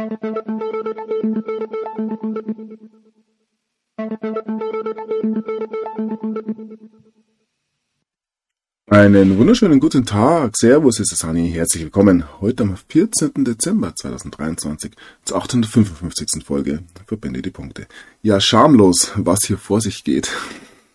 [0.00, 0.16] Einen
[9.36, 10.56] wunderschönen guten Tag.
[10.56, 11.50] Servus, es ist Hani.
[11.50, 12.24] Herzlich willkommen.
[12.40, 13.44] Heute am 14.
[13.44, 14.92] Dezember 2023
[15.24, 16.44] zur 855.
[16.44, 16.82] Folge.
[17.06, 17.86] Verbinde die Punkte.
[18.22, 20.30] Ja, schamlos, was hier vor sich geht.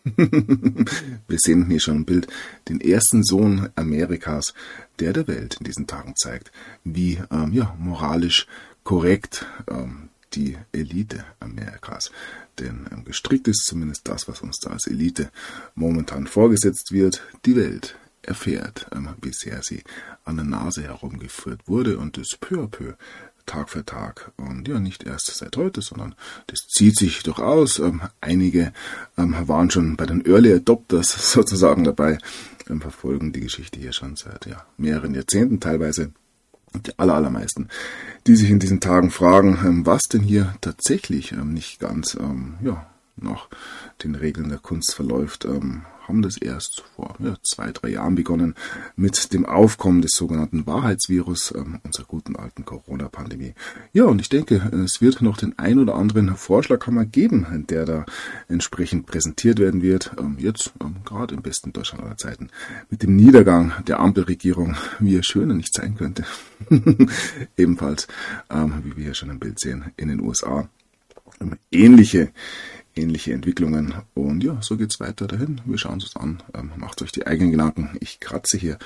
[0.05, 2.27] Wir sehen hier schon ein Bild.
[2.69, 4.55] Den ersten Sohn Amerikas,
[4.99, 6.51] der der Welt in diesen Tagen zeigt,
[6.83, 8.47] wie ähm, ja, moralisch
[8.85, 12.11] korrekt ähm, die Elite Amerikas.
[12.59, 15.29] Denn ähm, gestrickt ist zumindest das, was uns da als Elite
[15.75, 17.21] momentan vorgesetzt wird.
[17.45, 19.83] Die Welt erfährt, ähm, sehr sie
[20.23, 22.93] an der Nase herumgeführt wurde und es peu à peu
[23.45, 24.31] Tag für Tag.
[24.37, 26.15] Und ja, nicht erst seit heute, sondern
[26.47, 27.79] das zieht sich durchaus.
[27.79, 28.73] Ähm, einige
[29.17, 32.17] ähm, waren schon bei den Early Adopters sozusagen dabei,
[32.69, 36.11] ähm, verfolgen die Geschichte hier schon seit ja, mehreren Jahrzehnten teilweise
[36.83, 37.69] die allermeisten,
[38.27, 42.55] die sich in diesen Tagen fragen, ähm, was denn hier tatsächlich ähm, nicht ganz ähm,
[42.61, 42.85] ja,
[43.17, 43.47] nach
[44.03, 45.45] den Regeln der Kunst verläuft,
[46.07, 48.55] haben das erst vor ja, zwei, drei Jahren begonnen
[48.95, 53.53] mit dem Aufkommen des sogenannten Wahrheitsvirus, ähm, unserer guten alten Corona-Pandemie.
[53.93, 58.05] Ja, und ich denke, es wird noch den ein oder anderen Vorschlaghammer geben, der da
[58.47, 60.11] entsprechend präsentiert werden wird.
[60.19, 62.49] Ähm, jetzt ähm, gerade im besten Deutschland aller Zeiten
[62.89, 66.23] mit dem Niedergang der Ampelregierung, wie er schöner nicht sein könnte.
[67.57, 68.07] Ebenfalls,
[68.49, 70.69] ähm, wie wir hier schon im Bild sehen, in den USA.
[71.41, 72.31] Ähm, ähnliche
[72.95, 73.93] ähnliche Entwicklungen.
[74.13, 75.61] Und ja, so geht's weiter dahin.
[75.65, 76.41] Wir schauen uns an.
[76.53, 77.97] Ähm, macht euch die eigenen Gedanken.
[77.99, 78.77] Ich kratze hier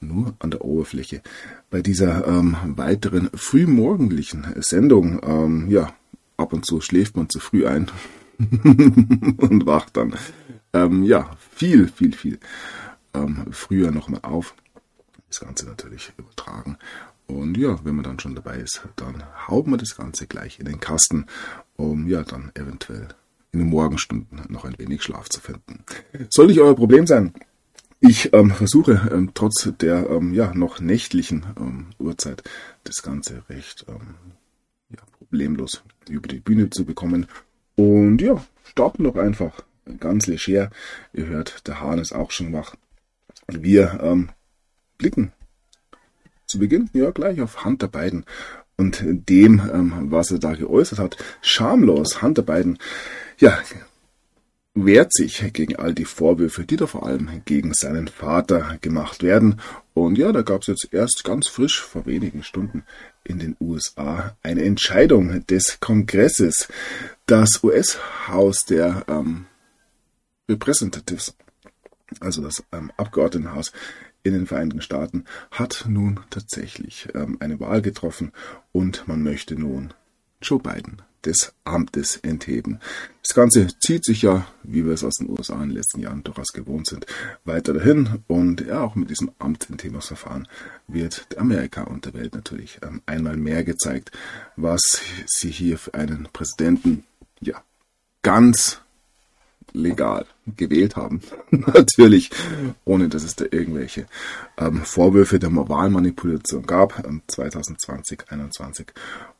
[0.00, 1.22] nur an der Oberfläche.
[1.70, 5.92] Bei dieser ähm, weiteren frühmorgendlichen Sendung, ähm, ja,
[6.36, 7.90] ab und zu schläft man zu früh ein
[8.38, 10.14] und wacht dann,
[10.72, 12.38] ähm, ja, viel, viel, viel
[13.14, 14.54] ähm, früher nochmal auf.
[15.28, 16.78] Das Ganze natürlich übertragen.
[17.26, 20.64] Und ja, wenn man dann schon dabei ist, dann haut man das Ganze gleich in
[20.64, 21.26] den Kasten,
[21.76, 23.08] um ja dann eventuell
[23.52, 25.84] in den Morgenstunden noch ein wenig Schlaf zu finden.
[26.30, 27.32] Soll nicht euer Problem sein.
[28.00, 32.44] Ich ähm, versuche ähm, trotz der ähm, ja noch nächtlichen ähm, Uhrzeit
[32.84, 34.14] das Ganze recht ähm,
[34.90, 37.26] ja, problemlos über die Bühne zu bekommen.
[37.74, 39.64] Und ja, starten doch einfach
[39.98, 40.70] ganz leger.
[41.12, 42.76] Ihr hört, der Hahn ist auch schon wach.
[43.48, 44.28] Wir ähm,
[44.96, 45.32] blicken
[46.46, 48.24] zu Beginn ja gleich auf Hunter Biden
[48.76, 49.60] und dem,
[50.10, 51.16] was er da geäußert hat.
[51.42, 52.78] Schamlos, Hunter Biden
[53.38, 53.58] ja,
[54.74, 59.60] wehrt sich gegen all die Vorwürfe, die da vor allem gegen seinen Vater gemacht werden.
[59.94, 62.84] Und ja, da gab es jetzt erst ganz frisch vor wenigen Stunden
[63.24, 66.68] in den USA eine Entscheidung des Kongresses.
[67.26, 69.46] Das US-Haus der ähm,
[70.48, 71.34] Representatives,
[72.20, 73.72] also das ähm, Abgeordnetenhaus
[74.22, 78.32] in den Vereinigten Staaten, hat nun tatsächlich ähm, eine Wahl getroffen
[78.72, 79.92] und man möchte nun
[80.40, 82.80] Joe Biden des Amtes entheben.
[83.22, 86.24] Das Ganze zieht sich ja, wie wir es aus den USA in den letzten Jahren
[86.24, 87.06] durchaus gewohnt sind,
[87.44, 88.22] weiter dahin.
[88.26, 90.48] Und ja, auch mit diesem Amtsenthebungsverfahren
[90.86, 94.12] wird Amerika und der Welt natürlich ähm, einmal mehr gezeigt,
[94.56, 97.04] was sie hier für einen Präsidenten,
[97.40, 97.62] ja,
[98.22, 98.80] ganz
[99.72, 100.26] legal
[100.56, 101.20] gewählt haben.
[101.50, 102.30] Natürlich,
[102.84, 104.06] ohne dass es da irgendwelche
[104.56, 108.92] ähm, Vorwürfe der Moralmanipulation gab, ähm, 2020, 2021.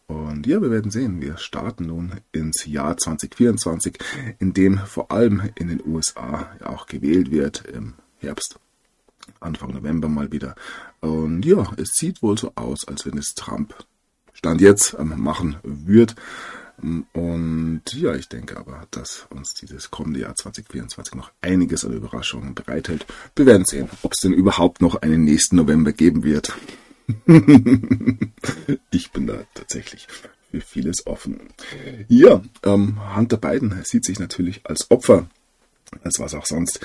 [0.09, 3.99] Und ja, wir werden sehen, wir starten nun ins Jahr 2024,
[4.39, 8.59] in dem vor allem in den USA auch gewählt wird im Herbst.
[9.39, 10.55] Anfang November mal wieder.
[11.01, 13.75] Und ja, es sieht wohl so aus, als wenn es Trump
[14.33, 16.15] Stand jetzt machen wird.
[17.13, 22.55] Und ja, ich denke aber, dass uns dieses kommende Jahr 2024 noch einiges an Überraschungen
[22.55, 23.05] bereithält.
[23.37, 26.57] Wir werden sehen, ob es denn überhaupt noch einen nächsten November geben wird.
[28.91, 30.07] ich bin da tatsächlich
[30.51, 31.41] für vieles offen.
[32.09, 35.29] Ja, ähm, Hunter Biden sieht sich natürlich als Opfer,
[36.03, 36.81] als was auch sonst.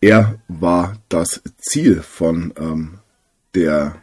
[0.00, 2.98] Er war das Ziel von ähm,
[3.54, 4.00] der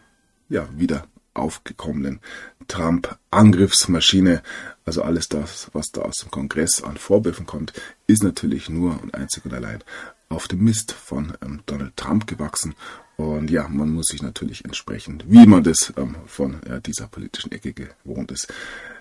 [0.50, 2.20] ja wieder aufgekommenen
[2.68, 4.42] Trump-Angriffsmaschine.
[4.86, 7.74] Also alles das, was da aus dem Kongress an Vorwürfen kommt,
[8.08, 9.84] ist natürlich nur und einzig und allein
[10.30, 12.76] auf dem Mist von ähm, Donald Trump gewachsen
[13.18, 17.52] und ja, man muss sich natürlich entsprechend, wie man das ähm, von ja, dieser politischen
[17.52, 18.54] Ecke gewohnt ist,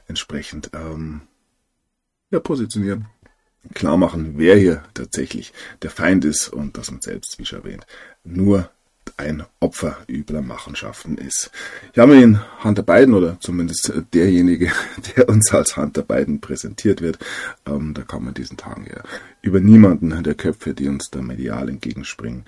[0.07, 1.23] entsprechend ähm,
[2.31, 3.07] ja, positionieren,
[3.73, 5.53] klar machen, wer hier tatsächlich
[5.83, 7.87] der Feind ist und dass man selbst, wie schon erwähnt,
[8.23, 8.71] nur
[9.17, 11.51] ein Opfer übler Machenschaften ist.
[11.97, 14.73] Haben wir ihn Hunter Biden oder zumindest derjenige,
[15.17, 17.19] der uns als Hunter Biden präsentiert wird.
[17.67, 19.03] Ähm, da kann man diesen Tagen ja
[19.43, 22.45] über niemanden der Köpfe, die uns da medial entgegenspringen,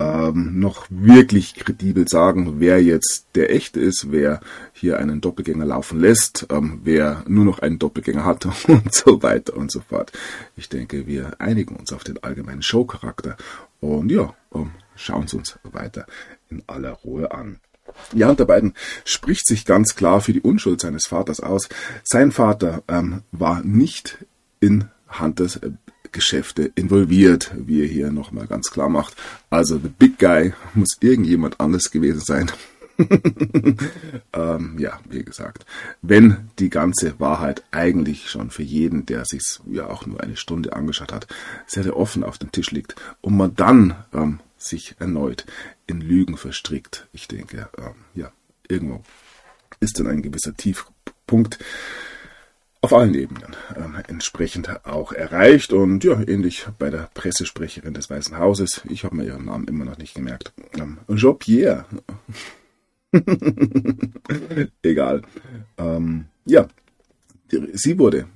[0.00, 4.40] ähm, noch wirklich kredibel sagen, wer jetzt der echte ist, wer
[4.72, 9.56] hier einen Doppelgänger laufen lässt, ähm, wer nur noch einen Doppelgänger hat und so weiter
[9.56, 10.12] und so fort.
[10.56, 13.36] Ich denke, wir einigen uns auf den allgemeinen Showcharakter
[13.80, 14.70] und ja, ähm,
[15.00, 16.06] schauen Sie uns weiter
[16.48, 17.60] in aller Ruhe an.
[18.12, 18.74] Ja, Hunter Biden
[19.04, 21.68] spricht sich ganz klar für die Unschuld seines Vaters aus.
[22.04, 24.24] Sein Vater ähm, war nicht
[24.60, 24.88] in
[25.18, 25.72] Hunters äh,
[26.12, 29.16] Geschäfte involviert, wie er hier nochmal ganz klar macht.
[29.48, 32.50] Also the big guy muss irgendjemand anders gewesen sein.
[34.34, 35.64] ähm, ja, wie gesagt,
[36.02, 40.74] wenn die ganze Wahrheit eigentlich schon für jeden, der sich ja auch nur eine Stunde
[40.74, 41.26] angeschaut hat,
[41.66, 45.46] sehr, sehr offen auf dem Tisch liegt und man dann ähm, sich erneut
[45.86, 48.32] in Lügen verstrickt, ich denke, ähm, ja,
[48.68, 49.02] irgendwo
[49.80, 51.58] ist dann ein gewisser Tiefpunkt
[52.82, 55.72] auf allen Ebenen ähm, entsprechend auch erreicht.
[55.72, 59.84] Und ja, ähnlich bei der Pressesprecherin des Weißen Hauses, ich habe mir ihren Namen immer
[59.84, 61.84] noch nicht gemerkt, ähm, Jean-Pierre.
[64.82, 65.22] Egal.
[65.76, 66.68] Ähm, ja,
[67.72, 68.26] sie wurde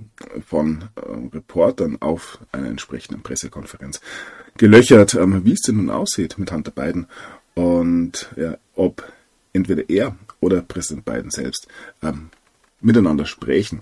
[0.47, 1.01] von äh,
[1.35, 4.01] Reportern auf einer entsprechenden Pressekonferenz
[4.57, 7.07] gelöchert, ähm, wie es denn nun aussieht mit Hunter Biden
[7.55, 9.13] und ja, ob
[9.53, 11.69] entweder er oder Präsident Biden selbst
[12.03, 12.31] ähm,
[12.81, 13.81] miteinander sprechen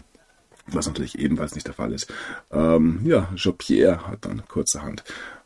[0.67, 2.12] was natürlich ebenfalls nicht der Fall ist.
[2.50, 5.05] Ähm, ja, Jean-Pierre hat dann kurzerhand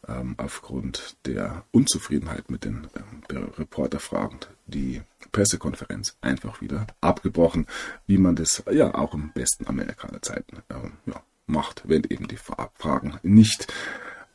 [0.08, 2.86] ähm, aufgrund der Unzufriedenheit mit den
[3.30, 5.02] ähm, Reporterfragen die
[5.32, 7.66] Pressekonferenz einfach wieder abgebrochen,
[8.06, 13.18] wie man das ja auch im besten Amerikanerzeiten ähm, ja, macht, wenn eben die Fragen
[13.22, 13.72] nicht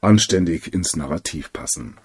[0.01, 1.97] anständig ins Narrativ passen.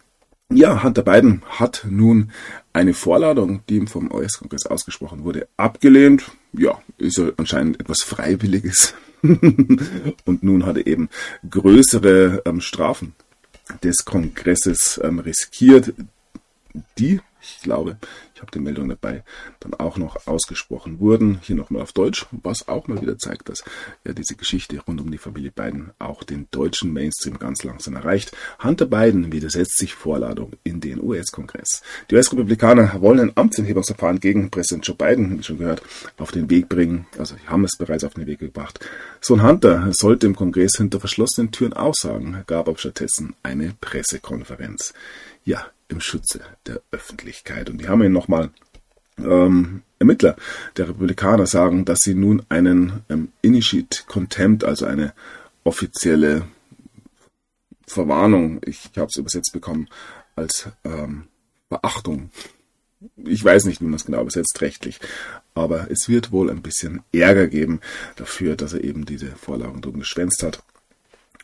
[0.49, 2.31] Ja, Hunter Biden hat nun
[2.73, 6.31] eine Vorladung, die ihm vom US-Kongress ausgesprochen wurde, abgelehnt.
[6.52, 8.94] Ja, ist ja anscheinend etwas Freiwilliges.
[9.23, 11.08] Und nun hat er eben
[11.50, 13.14] größere ähm, Strafen
[13.82, 15.94] des Kongresses ähm, riskiert,
[16.99, 17.20] die,
[17.57, 17.97] ich glaube,
[18.35, 19.25] ich habe die Meldung dabei,
[19.61, 21.41] dann auch noch ausgesprochen wurden.
[21.43, 23.65] Hier nochmal auf Deutsch, was auch mal wieder zeigt, dass
[24.05, 28.37] ja diese Geschichte rund um die Familie Biden auch den deutschen Mainstream ganz langsam erreicht.
[28.63, 31.83] Hunter Biden widersetzt sich Vorladung in den US-Kongress.
[32.11, 35.83] Die US-Republikaner wollen ein Amtsenthebungsverfahren gegen Präsident Joe Biden, wie schon gehört,
[36.19, 37.07] auf den Weg bringen.
[37.19, 38.81] Also haben es bereits auf den Weg gebracht.
[39.21, 44.93] So ein Hunter sollte im Kongress hinter verschlossenen Türen aussagen, gab aber stattdessen eine Pressekonferenz.
[45.47, 47.71] Ja, im Schutze der Öffentlichkeit.
[47.71, 48.51] Und die haben ihn nochmal
[49.19, 50.37] ähm, Ermittler
[50.77, 55.15] der Republikaner sagen, dass sie nun einen ähm, Initiate Contempt, also eine
[55.65, 56.47] offizielle
[57.87, 59.89] Verwarnung, ich, ich habe es übersetzt bekommen,
[60.35, 61.29] als ähm,
[61.69, 62.31] Beachtung.
[63.25, 64.99] Ich weiß nicht, wie man es genau übersetzt rechtlich,
[65.55, 67.81] aber es wird wohl ein bisschen Ärger geben
[68.17, 70.63] dafür, dass er eben diese Vorlagen drum geschwänzt hat.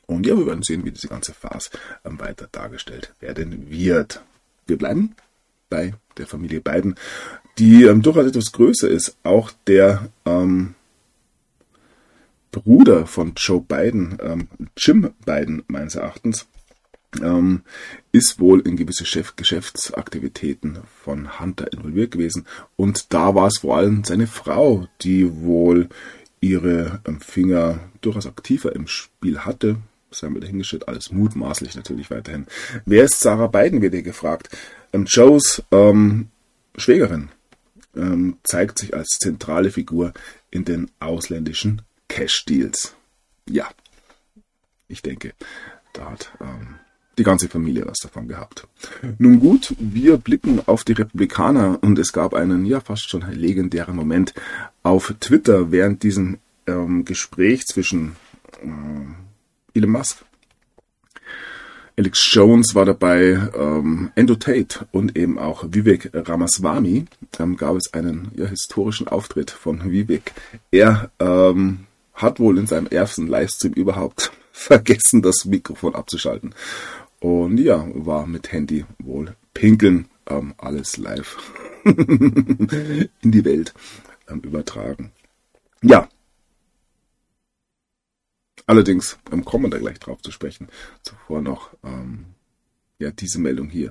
[0.06, 1.70] Und ja, wir werden sehen, wie diese ganze Farce
[2.04, 4.20] ähm, weiter dargestellt werden wird
[4.66, 5.14] wir bleiben
[5.68, 6.94] bei der Familie Biden,
[7.58, 9.16] die ähm, durchaus etwas größer ist.
[9.22, 10.74] Auch der ähm,
[12.50, 16.46] Bruder von Joe Biden, ähm, Jim Biden meines Erachtens,
[17.22, 17.62] ähm,
[18.10, 22.46] ist wohl in gewisse Chef Geschäftsaktivitäten von Hunter involviert gewesen.
[22.76, 25.88] Und da war es vor allem seine Frau, die wohl
[26.40, 29.76] ihre ähm, Finger durchaus aktiver im Spiel hatte
[30.14, 32.46] sei wir dahingestellt, alles mutmaßlich natürlich weiterhin.
[32.84, 34.48] Wer ist Sarah Biden, wird ihr gefragt.
[34.92, 36.28] Ähm, Joes ähm,
[36.76, 37.28] Schwägerin
[37.96, 40.12] ähm, zeigt sich als zentrale Figur
[40.50, 42.94] in den ausländischen Cash-Deals.
[43.48, 43.68] Ja,
[44.88, 45.32] ich denke,
[45.92, 46.76] da hat ähm,
[47.18, 48.66] die ganze Familie was davon gehabt.
[49.18, 53.96] Nun gut, wir blicken auf die Republikaner und es gab einen ja fast schon legendären
[53.96, 54.34] Moment
[54.82, 58.16] auf Twitter während diesem ähm, Gespräch zwischen
[58.62, 58.68] äh,
[59.74, 60.24] Elon Musk.
[61.96, 67.04] Alex Jones war dabei, ähm, Endo Tate und eben auch Vivek Ramaswamy.
[67.32, 70.32] Dann gab es einen ja, historischen Auftritt von Vivek.
[70.70, 76.54] Er ähm, hat wohl in seinem ersten Livestream überhaupt vergessen, das Mikrofon abzuschalten.
[77.20, 81.36] Und ja, war mit Handy wohl pinkeln, ähm, alles live
[81.84, 83.74] in die Welt
[84.28, 85.12] ähm, übertragen.
[85.82, 86.08] Ja,
[88.72, 90.68] Allerdings ähm, kommen wir da gleich drauf zu sprechen.
[91.02, 92.24] Zuvor noch ähm,
[92.98, 93.90] ja diese Meldung hier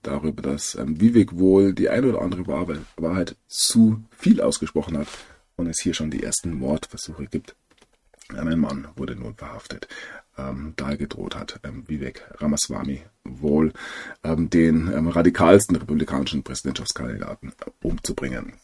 [0.00, 5.08] darüber, dass ähm, Vivek wohl die eine oder andere Wahrheit zu viel ausgesprochen hat
[5.56, 7.54] und es hier schon die ersten Mordversuche gibt.
[8.30, 9.88] Ein Mann wurde nun verhaftet.
[10.36, 13.72] Ähm, gedroht hat, ähm, Vivek Ramaswamy wohl
[14.22, 18.54] ähm, den ähm, radikalsten republikanischen Präsidentschaftskandidaten äh, umzubringen.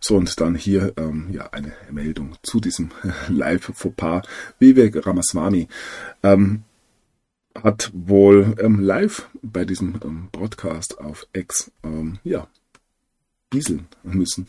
[0.00, 2.90] So, und dann hier ähm, ja eine Meldung zu diesem
[3.28, 4.22] Live-Fauxpas.
[4.58, 5.68] Vivek Ramaswamy
[6.22, 6.64] ähm,
[7.54, 12.46] hat wohl ähm, live bei diesem ähm, Broadcast auf X ähm, ja
[13.50, 14.46] gieseln müssen,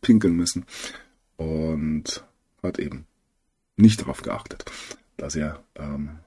[0.00, 0.64] pinkeln müssen
[1.36, 2.24] und
[2.62, 3.06] hat eben
[3.76, 4.64] nicht darauf geachtet,
[5.18, 6.20] dass er ähm,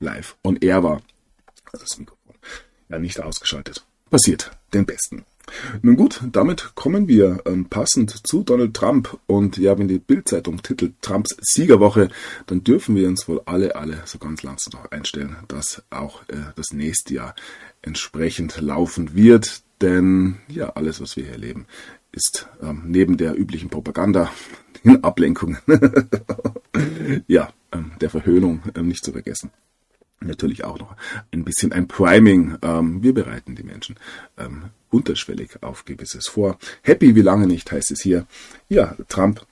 [0.00, 1.00] live on air war.
[1.72, 2.34] Also das Mikrofon
[2.88, 3.84] ja nicht ausgeschaltet.
[4.10, 5.24] Passiert den Besten.
[5.82, 9.18] Nun gut, damit kommen wir ähm, passend zu Donald Trump.
[9.26, 12.08] Und ja, wenn die Bildzeitung titelt Trumps Siegerwoche,
[12.46, 16.36] dann dürfen wir uns wohl alle, alle so ganz langsam noch einstellen, dass auch äh,
[16.56, 17.34] das nächste Jahr
[17.82, 19.62] entsprechend laufen wird.
[19.80, 21.66] Denn ja, alles, was wir hier erleben,
[22.12, 24.32] ist ähm, neben der üblichen Propaganda,
[24.84, 25.58] den Ablenkungen,
[27.26, 29.50] ja, ähm, der Verhöhnung ähm, nicht zu vergessen
[30.26, 30.96] natürlich auch noch
[31.32, 32.56] ein bisschen ein Priming.
[32.62, 33.96] Ähm, wir bereiten die Menschen
[34.38, 36.58] ähm, unterschwellig auf gewisses vor.
[36.82, 38.26] Happy wie lange nicht heißt es hier.
[38.68, 39.46] Ja, Trump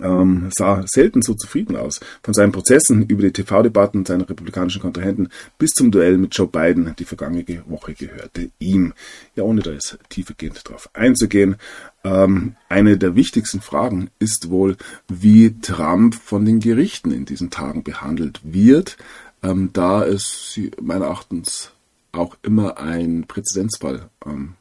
[0.00, 2.00] ähm, sah selten so zufrieden aus.
[2.22, 6.94] Von seinen Prozessen über die TV-Debatten seiner republikanischen Kontrahenten bis zum Duell mit Joe Biden
[6.98, 8.94] die vergangene Woche gehörte ihm.
[9.34, 11.56] Ja, ohne da jetzt tiefergehend darauf einzugehen.
[12.04, 14.76] Ähm, eine der wichtigsten Fragen ist wohl,
[15.08, 18.96] wie Trump von den Gerichten in diesen Tagen behandelt wird
[19.42, 21.72] ähm, da es meiner Erachtens
[22.12, 24.54] auch immer ein Präzedenzfall ähm,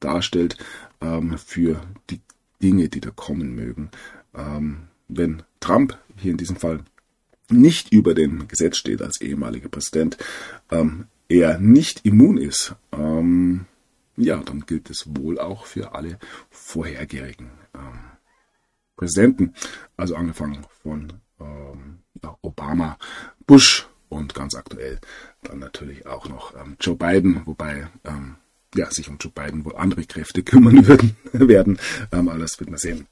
[0.00, 0.56] darstellt
[1.00, 2.20] ähm, für die
[2.62, 3.90] Dinge, die da kommen mögen.
[4.34, 6.80] Ähm, wenn Trump hier in diesem Fall
[7.50, 10.16] nicht über dem Gesetz steht als ehemaliger Präsident,
[10.70, 13.66] ähm, er nicht immun ist, ähm,
[14.16, 16.18] ja, dann gilt es wohl auch für alle
[16.50, 17.50] vorhergehenden
[18.96, 19.54] Präsidenten,
[19.96, 21.12] also angefangen von
[22.42, 22.96] Obama,
[23.44, 25.00] Bush, und ganz aktuell
[25.42, 27.88] dann natürlich auch noch Joe Biden, wobei
[28.74, 31.78] ja, sich um Joe Biden wohl andere Kräfte kümmern würden, werden.
[32.12, 33.06] Ähm, aber wird man sehen.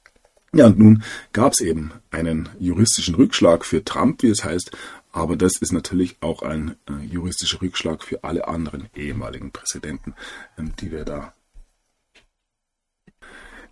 [0.53, 4.71] Ja, und nun gab es eben einen juristischen Rückschlag für Trump, wie es heißt,
[5.11, 10.13] aber das ist natürlich auch ein äh, juristischer Rückschlag für alle anderen ehemaligen Präsidenten,
[10.57, 11.33] ähm, die wir da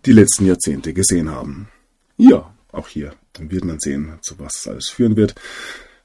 [0.06, 1.68] die letzten Jahrzehnte gesehen haben.
[2.16, 5.34] Ja, auch hier dann wird man sehen, zu was es alles führen wird.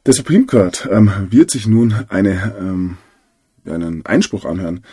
[0.05, 2.97] Der Supreme Court ähm, wird sich nun eine, ähm,
[3.65, 4.83] einen Einspruch anhören,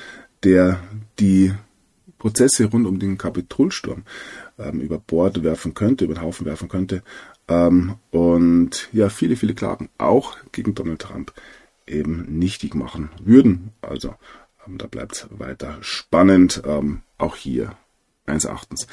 [0.42, 0.80] der
[1.18, 1.52] die
[2.24, 4.04] Prozesse rund um den Kapitolsturm
[4.58, 7.02] ähm, über Bord werfen könnte, über den Haufen werfen könnte.
[7.48, 11.34] Ähm, und ja, viele, viele Klagen auch gegen Donald Trump
[11.86, 13.72] eben nichtig machen würden.
[13.82, 14.14] Also
[14.66, 17.76] ähm, da bleibt es weiter spannend, ähm, auch hier
[18.24, 18.86] meines Erachtens,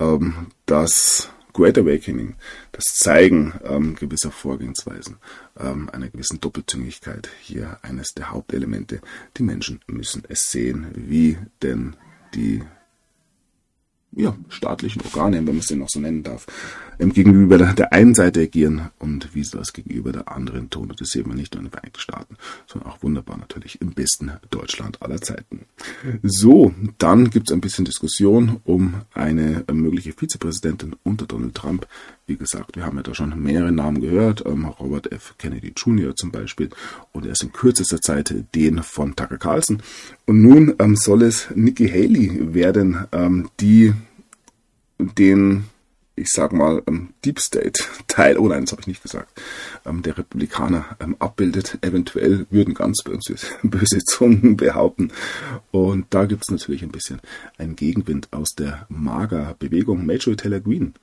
[0.00, 2.34] ähm, dass Great Awakening,
[2.72, 5.18] das Zeigen ähm, gewisser Vorgehensweisen,
[5.60, 9.00] ähm, einer gewissen Doppelzüngigkeit hier eines der Hauptelemente.
[9.36, 11.94] Die Menschen müssen es sehen, wie denn
[12.34, 12.62] die
[14.16, 16.46] ja, staatlichen Organe, wenn man es denn noch so nennen darf,
[16.98, 20.90] ähm, gegenüber der, der, einen Seite agieren und wie sie das gegenüber der anderen tun.
[20.90, 23.92] Und das sehen wir nicht nur in den Vereinigten Staaten, sondern auch wunderbar natürlich im
[23.92, 25.66] besten Deutschland aller Zeiten.
[26.22, 31.86] So, dann gibt es ein bisschen Diskussion um eine mögliche Vizepräsidentin unter Donald Trump.
[32.26, 35.34] Wie gesagt, wir haben ja da schon mehrere Namen gehört, ähm, Robert F.
[35.38, 36.16] Kennedy Jr.
[36.16, 36.70] zum Beispiel
[37.12, 39.82] und erst in kürzester Zeit den von Tucker Carlson.
[40.26, 43.92] Und nun ähm, soll es Nikki Haley werden, ähm, die
[44.98, 45.64] den
[46.16, 49.40] ich sag mal, ähm, Deep State Teil, oh nein, das habe ich nicht gesagt,
[49.84, 51.78] ähm, der Republikaner ähm, abbildet.
[51.80, 55.10] Eventuell würden ganz böse, böse Zungen behaupten.
[55.70, 57.20] Und da gibt es natürlich ein bisschen
[57.58, 60.06] einen Gegenwind aus der MAGA-Bewegung.
[60.06, 60.94] Major Taylor Green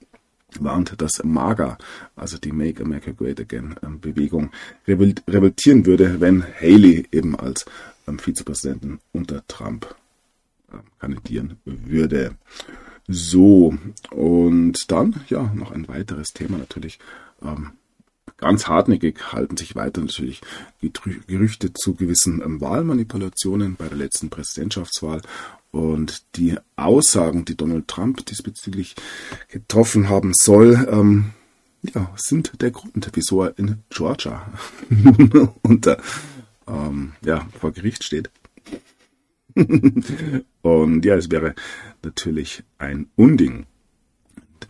[0.60, 1.78] warnt, dass MAGA,
[2.16, 4.52] also die Make America Great Again Bewegung,
[4.86, 7.66] revoltieren würde, wenn Haley eben als
[8.18, 9.96] Vizepräsidenten unter Trump
[11.00, 12.36] kandidieren würde.
[13.14, 13.78] So,
[14.12, 16.98] und dann, ja, noch ein weiteres Thema natürlich.
[17.42, 17.72] Ähm,
[18.38, 20.42] ganz hartnäckig halten sich weiter natürlich
[21.28, 25.22] Gerüchte zu gewissen ähm, Wahlmanipulationen bei der letzten Präsidentschaftswahl.
[25.72, 28.96] Und die Aussagen, die Donald Trump diesbezüglich
[29.50, 31.32] getroffen haben soll, ähm,
[31.94, 34.54] ja, sind der Grund, wieso er in Georgia
[35.64, 35.98] unter
[36.66, 38.30] ähm, ja, vor Gericht steht.
[40.62, 41.56] und ja, es wäre
[42.04, 43.66] natürlich ein Unding,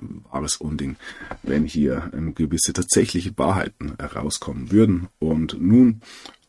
[0.02, 0.96] ein wahres Unding,
[1.44, 5.08] wenn hier ähm, gewisse tatsächliche Wahrheiten herauskommen würden.
[5.20, 6.02] Und nun,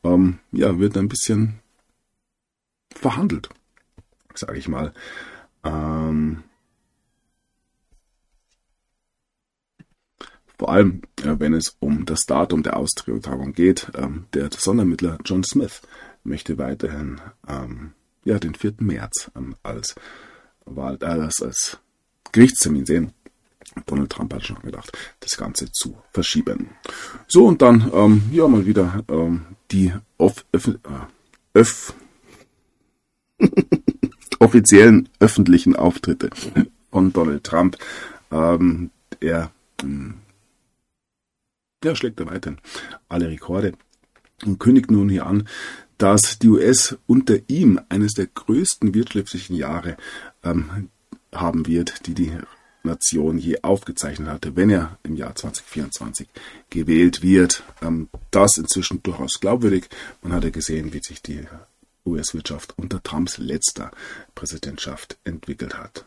[0.04, 1.60] ähm, ja, wird ein bisschen
[2.94, 3.48] verhandelt,
[4.34, 4.92] sage ich mal.
[5.64, 6.44] Ähm,
[10.62, 13.90] Vor allem, äh, wenn es um das Datum der Austragung geht.
[13.96, 15.82] Ähm, der Sondermittler John Smith
[16.22, 17.94] möchte weiterhin ähm,
[18.25, 18.75] ja, den 4.
[18.79, 19.95] März ähm, als,
[20.64, 21.79] als, als
[22.33, 23.12] Gerichtstermin sehen.
[23.87, 26.71] Donald Trump hat schon gedacht, das Ganze zu verschieben.
[27.26, 31.95] So, und dann, ähm, ja, mal wieder ähm, die off, öff, äh, öff,
[34.38, 36.31] offiziellen öffentlichen Auftritte
[36.91, 37.79] von Donald Trump.
[38.31, 39.50] Ähm, er,
[39.83, 40.14] ähm,
[41.83, 42.61] der schlägt er weiterhin
[43.09, 43.73] alle Rekorde
[44.45, 45.49] und kündigt nun hier an,
[46.02, 49.97] dass die US unter ihm eines der größten wirtschaftlichen Jahre
[50.42, 50.88] ähm,
[51.32, 52.32] haben wird, die die
[52.82, 56.26] Nation je aufgezeichnet hatte, wenn er im Jahr 2024
[56.71, 57.62] gewählt wird.
[57.80, 59.88] Ähm, das inzwischen durchaus glaubwürdig.
[60.23, 61.47] Man hat ja gesehen, wie sich die
[62.04, 63.92] US-Wirtschaft unter Trumps letzter
[64.35, 66.04] Präsidentschaft entwickelt hat.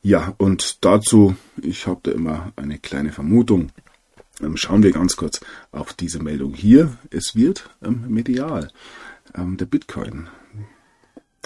[0.00, 3.72] Ja, und dazu, ich habe da immer eine kleine Vermutung.
[4.40, 6.96] Ähm, schauen wir ganz kurz auf diese Meldung hier.
[7.10, 8.70] Es wird ähm, medial.
[9.34, 10.28] Ähm, der Bitcoin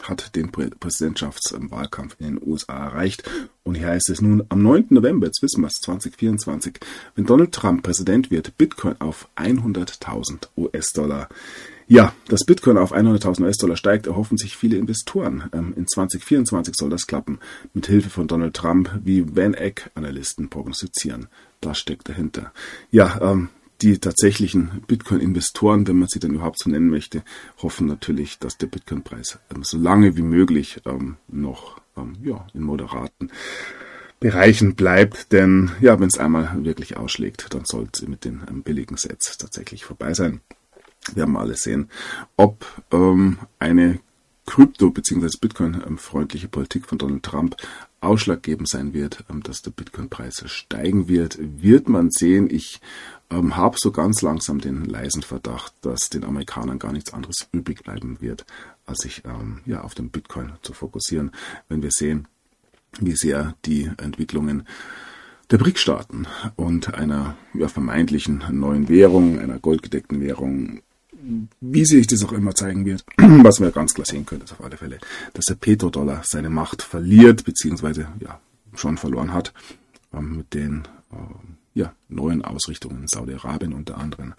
[0.02, 3.28] hat den Präsidentschaftswahlkampf in den USA erreicht.
[3.64, 4.86] Und hier heißt es nun, am 9.
[4.90, 6.78] November, jetzt wissen wir es, 2024,
[7.14, 11.28] wenn Donald Trump Präsident wird, Bitcoin auf 100.000 US-Dollar.
[11.88, 15.48] Ja, dass Bitcoin auf 100.000 US-Dollar steigt, erhoffen sich viele Investoren.
[15.52, 17.38] Ähm, in 2024 soll das klappen,
[17.74, 21.28] mit Hilfe von Donald Trump, wie Van Eck-Analysten prognostizieren.
[21.66, 22.52] Das steckt dahinter.
[22.92, 23.48] Ja, ähm,
[23.82, 27.24] die tatsächlichen Bitcoin-Investoren, wenn man sie dann überhaupt so nennen möchte,
[27.60, 32.62] hoffen natürlich, dass der Bitcoin-Preis ähm, so lange wie möglich ähm, noch ähm, ja, in
[32.62, 33.32] moderaten
[34.20, 35.32] Bereichen bleibt.
[35.32, 39.36] Denn ja, wenn es einmal wirklich ausschlägt, dann soll es mit den ähm, billigen Sets
[39.36, 40.42] tatsächlich vorbei sein.
[41.14, 41.90] Wir haben alle sehen,
[42.36, 43.98] ob ähm, eine
[44.46, 45.30] Krypto- bzw.
[45.40, 47.56] Bitcoin-freundliche Politik von Donald Trump
[48.06, 52.48] ausschlaggebend sein wird, ähm, dass der Bitcoin-Preis steigen wird, wird man sehen.
[52.50, 52.80] Ich
[53.30, 57.82] ähm, habe so ganz langsam den leisen Verdacht, dass den Amerikanern gar nichts anderes übrig
[57.82, 58.46] bleiben wird,
[58.86, 61.32] als sich ähm, ja, auf den Bitcoin zu fokussieren,
[61.68, 62.28] wenn wir sehen,
[63.00, 64.66] wie sehr die Entwicklungen
[65.50, 70.80] der BRIC-Staaten und einer ja, vermeintlichen neuen Währung, einer goldgedeckten Währung,
[71.60, 74.64] wie sich das auch immer zeigen wird, was wir ganz klar sehen können, ist auf
[74.64, 74.98] alle Fälle,
[75.34, 78.40] dass der Petrodollar seine Macht verliert, beziehungsweise ja,
[78.74, 79.52] schon verloren hat,
[80.12, 81.16] ähm, mit den äh,
[81.74, 84.34] ja, neuen Ausrichtungen Saudi-Arabien unter anderem.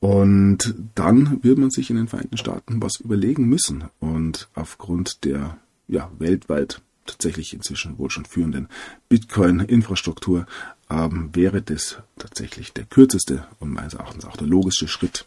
[0.00, 3.84] Und dann wird man sich in den Vereinigten Staaten was überlegen müssen.
[4.00, 5.56] Und aufgrund der
[5.88, 8.68] ja, weltweit tatsächlich inzwischen wohl schon führenden
[9.08, 10.46] Bitcoin-Infrastruktur
[10.90, 15.26] ähm, wäre das tatsächlich der kürzeste und meines Erachtens auch der logische Schritt.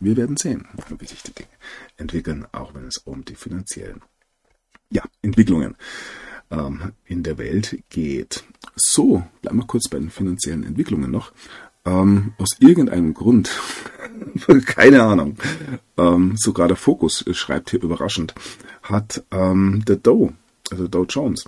[0.00, 0.66] Wir werden sehen,
[0.98, 1.48] wie sich die Dinge
[1.98, 4.00] entwickeln, auch wenn es um die finanziellen
[4.90, 5.76] ja, Entwicklungen
[6.50, 8.44] ähm, in der Welt geht.
[8.76, 11.32] So, bleiben wir kurz bei den finanziellen Entwicklungen noch.
[11.84, 13.50] Ähm, aus irgendeinem Grund,
[14.66, 15.36] keine Ahnung,
[15.96, 18.34] ähm, sogar der Fokus schreibt hier überraschend,
[18.82, 20.32] hat ähm, der Dow,
[20.70, 21.44] also Dow Jones,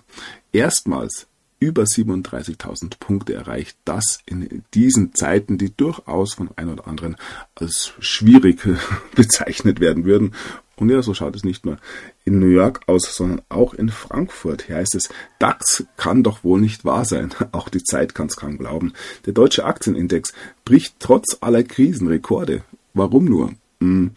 [0.52, 1.26] erstmals
[1.62, 3.76] über 37.000 Punkte erreicht.
[3.84, 7.16] Das in diesen Zeiten, die durchaus von ein oder anderen
[7.54, 8.60] als schwierig
[9.14, 10.34] bezeichnet werden würden.
[10.76, 11.76] Und ja, so schaut es nicht nur
[12.24, 14.62] in New York aus, sondern auch in Frankfurt.
[14.62, 17.32] Hier heißt es, DAX kann doch wohl nicht wahr sein.
[17.52, 18.92] Auch die Zeit kann es kaum glauben.
[19.26, 20.32] Der deutsche Aktienindex
[20.64, 22.64] bricht trotz aller Krisen Rekorde.
[22.94, 23.52] Warum nur?
[23.80, 24.12] Hm,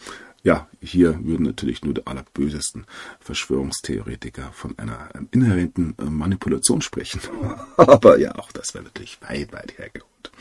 [0.85, 2.85] hier würden natürlich nur die allerbösesten
[3.19, 7.19] Verschwörungstheoretiker von einer ähm, inhärenten äh, Manipulation sprechen.
[7.77, 10.31] Aber ja, auch das wäre natürlich weit, weit hergeholt.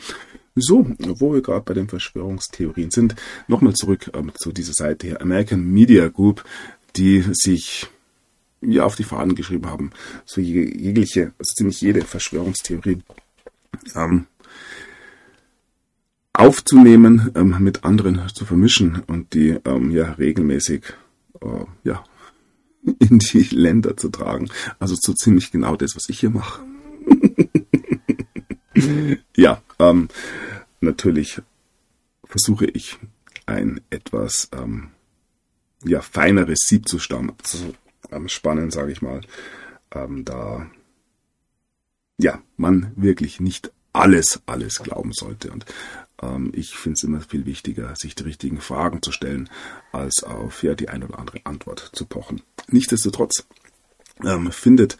[0.55, 3.15] So, wo wir gerade bei den Verschwörungstheorien sind,
[3.47, 6.45] nochmal zurück ähm, zu dieser Seite hier, American Media Group,
[6.95, 7.87] die sich
[8.61, 9.91] ja auf die Fahnen geschrieben haben,
[10.25, 12.99] so jegliche, also ziemlich jede Verschwörungstheorie
[13.95, 14.27] ähm,
[16.39, 20.83] aufzunehmen, ähm, mit anderen zu vermischen und die ähm, ja regelmäßig
[21.41, 22.03] äh, ja
[22.99, 24.49] in die Länder zu tragen.
[24.79, 26.63] Also so ziemlich genau das, was ich hier mache.
[29.35, 30.09] ja, ähm,
[30.81, 31.41] natürlich
[32.25, 32.97] versuche ich
[33.45, 34.89] ein etwas ähm,
[35.83, 36.97] ja, feineres Sieb zu,
[38.11, 39.21] ähm, spannen, sage ich mal,
[39.91, 40.67] ähm, da
[42.17, 45.51] ja, man wirklich nicht alles, alles glauben sollte.
[45.51, 45.65] Und
[46.53, 49.49] ich finde es immer viel wichtiger, sich die richtigen Fragen zu stellen,
[49.91, 52.41] als auf ja, die ein oder andere Antwort zu pochen.
[52.69, 53.45] Nichtsdestotrotz
[54.23, 54.97] ähm, findet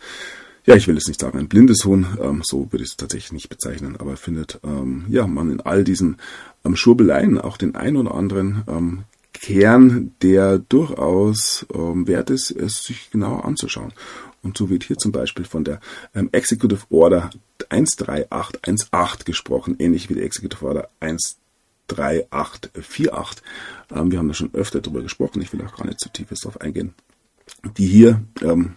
[0.66, 3.32] ja, ich will es nicht sagen, ein blindes Huhn, ähm, so würde ich es tatsächlich
[3.32, 6.18] nicht bezeichnen, aber findet ähm, ja man in all diesen
[6.66, 12.84] ähm, Schurbeleien auch den ein oder anderen ähm, Kern, der durchaus ähm, wert ist, es
[12.84, 13.94] sich genauer anzuschauen.
[14.46, 15.80] Und so wird hier zum Beispiel von der
[16.14, 17.32] ähm, Executive Order
[17.70, 23.44] 13818 gesprochen, ähnlich wie die Executive Order 13848.
[23.94, 26.30] Ähm, wir haben da schon öfter darüber gesprochen, ich will auch gar nicht zu tief
[26.30, 26.94] darauf eingehen,
[27.78, 28.76] die hier ähm,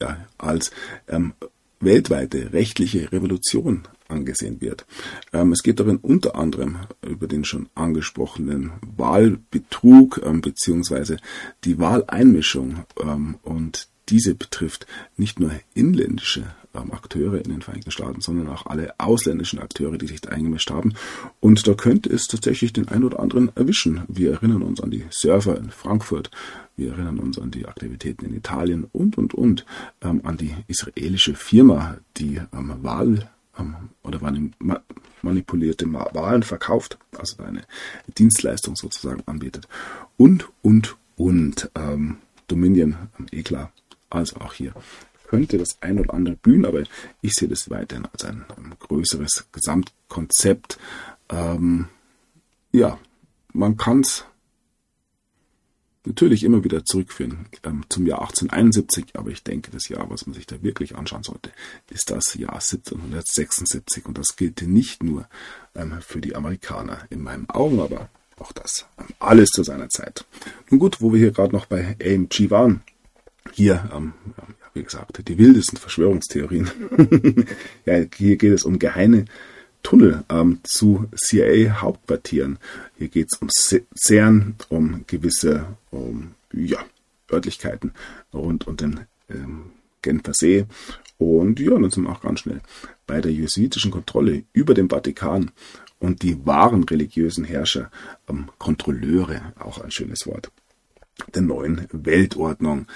[0.00, 0.72] ja, als
[1.06, 1.34] ähm,
[1.78, 4.84] weltweite rechtliche Revolution angesehen wird.
[5.32, 11.18] Ähm, es geht darin unter anderem über den schon angesprochenen Wahlbetrug ähm, beziehungsweise
[11.62, 14.86] die Wahleinmischung ähm, und diese betrifft
[15.16, 20.06] nicht nur inländische ähm, Akteure in den Vereinigten Staaten, sondern auch alle ausländischen Akteure, die
[20.06, 20.94] sich da eingemischt haben.
[21.40, 24.02] Und da könnte es tatsächlich den einen oder anderen erwischen.
[24.08, 26.30] Wir erinnern uns an die Surfer in Frankfurt,
[26.76, 29.64] wir erinnern uns an die Aktivitäten in Italien und, und, und,
[30.02, 34.20] ähm, an die israelische Firma, die ähm, Wahl ähm, oder
[35.22, 37.62] manipulierte Wahlen verkauft, also eine
[38.18, 39.68] Dienstleistung sozusagen anbietet.
[40.16, 41.70] Und, und, und.
[41.74, 43.72] Ähm, Dominion, ähm, eh klar,
[44.14, 44.74] also auch hier
[45.34, 46.84] könnte das ein oder andere blühen, aber
[47.20, 48.44] ich sehe das weiterhin als ein,
[48.78, 50.78] größeres Gesamtkonzept.
[51.28, 51.88] Ähm,
[52.72, 52.98] ja,
[53.52, 54.24] man kann es
[56.04, 60.34] natürlich immer wieder zurückführen ähm, zum Jahr 1871, aber ich denke, das Jahr, was man
[60.34, 61.50] sich da wirklich anschauen sollte,
[61.90, 65.26] ist das Jahr 1776 und das gilt nicht nur
[65.74, 70.26] ähm, für die Amerikaner in meinen Augen, aber auch das ähm, alles zu seiner Zeit.
[70.70, 72.82] Nun gut, wo wir hier gerade noch bei AMG waren,
[73.52, 74.12] hier, ähm,
[74.72, 76.70] wie gesagt, die wildesten Verschwörungstheorien.
[77.86, 79.26] ja, hier geht es um geheime
[79.82, 82.58] Tunnel ähm, zu CIA-Hauptquartieren.
[82.98, 83.48] Hier geht es um
[83.94, 86.78] CERN, um gewisse um, ja,
[87.30, 87.92] Örtlichkeiten
[88.32, 89.66] rund um den ähm,
[90.02, 90.66] Genfer See.
[91.18, 92.60] Und ja, dann sind wir auch ganz schnell
[93.06, 95.50] bei der jesuitischen Kontrolle über den Vatikan
[96.00, 97.90] und die wahren religiösen Herrscher,
[98.28, 100.50] ähm, Kontrolleure, auch ein schönes Wort,
[101.34, 102.86] der neuen Weltordnung.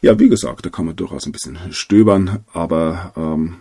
[0.00, 3.56] Ja, wie gesagt, da kann man durchaus ein bisschen stöbern, aber ähm,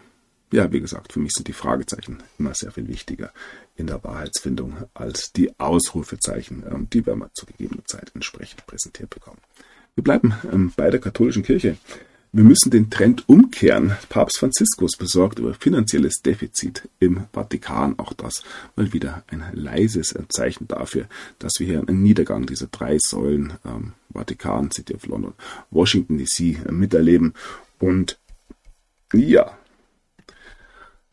[0.51, 3.31] ja, wie gesagt, für mich sind die Fragezeichen immer sehr viel wichtiger
[3.75, 9.09] in der Wahrheitsfindung als die Ausrufezeichen, ähm, die wir mal zu gegebener Zeit entsprechend präsentiert
[9.09, 9.39] bekommen.
[9.95, 11.77] Wir bleiben ähm, bei der katholischen Kirche.
[12.33, 13.97] Wir müssen den Trend umkehren.
[14.07, 17.99] Papst Franziskus besorgt über finanzielles Defizit im Vatikan.
[17.99, 18.43] Auch das
[18.77, 21.07] mal wieder ein leises Zeichen dafür,
[21.39, 25.33] dass wir hier einen Niedergang dieser drei Säulen ähm, Vatikan, City of London,
[25.71, 27.33] Washington DC äh, miterleben.
[27.79, 28.17] Und
[29.11, 29.57] ja,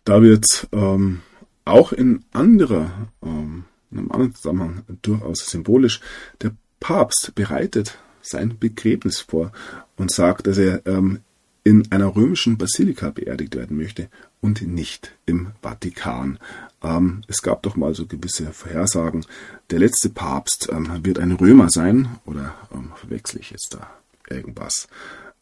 [0.04, 1.22] da wird ähm,
[1.64, 6.00] auch in anderer, ähm, in einem anderen Zusammenhang durchaus symbolisch,
[6.42, 7.98] der Papst bereitet
[8.28, 9.52] sein Begräbnis vor
[9.96, 11.20] und sagt, dass er ähm,
[11.64, 14.08] in einer römischen Basilika beerdigt werden möchte
[14.40, 16.38] und nicht im Vatikan.
[16.82, 19.26] Ähm, es gab doch mal so gewisse Vorhersagen.
[19.70, 23.90] Der letzte Papst ähm, wird ein Römer sein oder ähm, verwechsel ich jetzt da
[24.30, 24.88] irgendwas?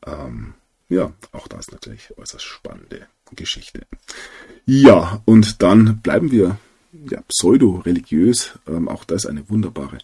[0.04, 0.54] Ähm,
[0.88, 3.82] ja, auch das natürlich äußerst spannende Geschichte.
[4.64, 6.58] Ja, und dann bleiben wir
[6.92, 8.58] ja, pseudo-religiös.
[8.66, 9.98] Ähm, auch das eine wunderbare,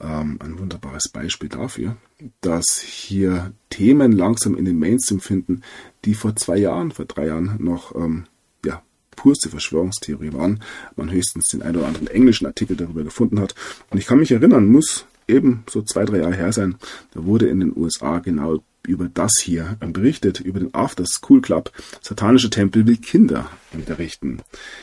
[0.00, 1.96] ähm, ein wunderbares Beispiel dafür,
[2.40, 5.62] dass hier Themen langsam in den Mainstream finden,
[6.04, 8.24] die vor zwei Jahren, vor drei Jahren noch ähm,
[8.64, 8.82] ja,
[9.16, 10.62] purste Verschwörungstheorie waren.
[10.96, 13.54] Man höchstens den einen oder anderen englischen Artikel darüber gefunden hat.
[13.90, 16.76] Und ich kann mich erinnern, muss eben so zwei, drei Jahre her sein,
[17.12, 21.70] da wurde in den USA genau über das hier berichtet, über den After School Club.
[22.00, 24.40] Satanische Tempel will Kinder unterrichten.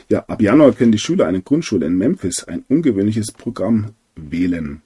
[0.10, 4.82] Ja, ab Januar können die Schüler einer Grundschule in Memphis ein ungewöhnliches Programm wählen.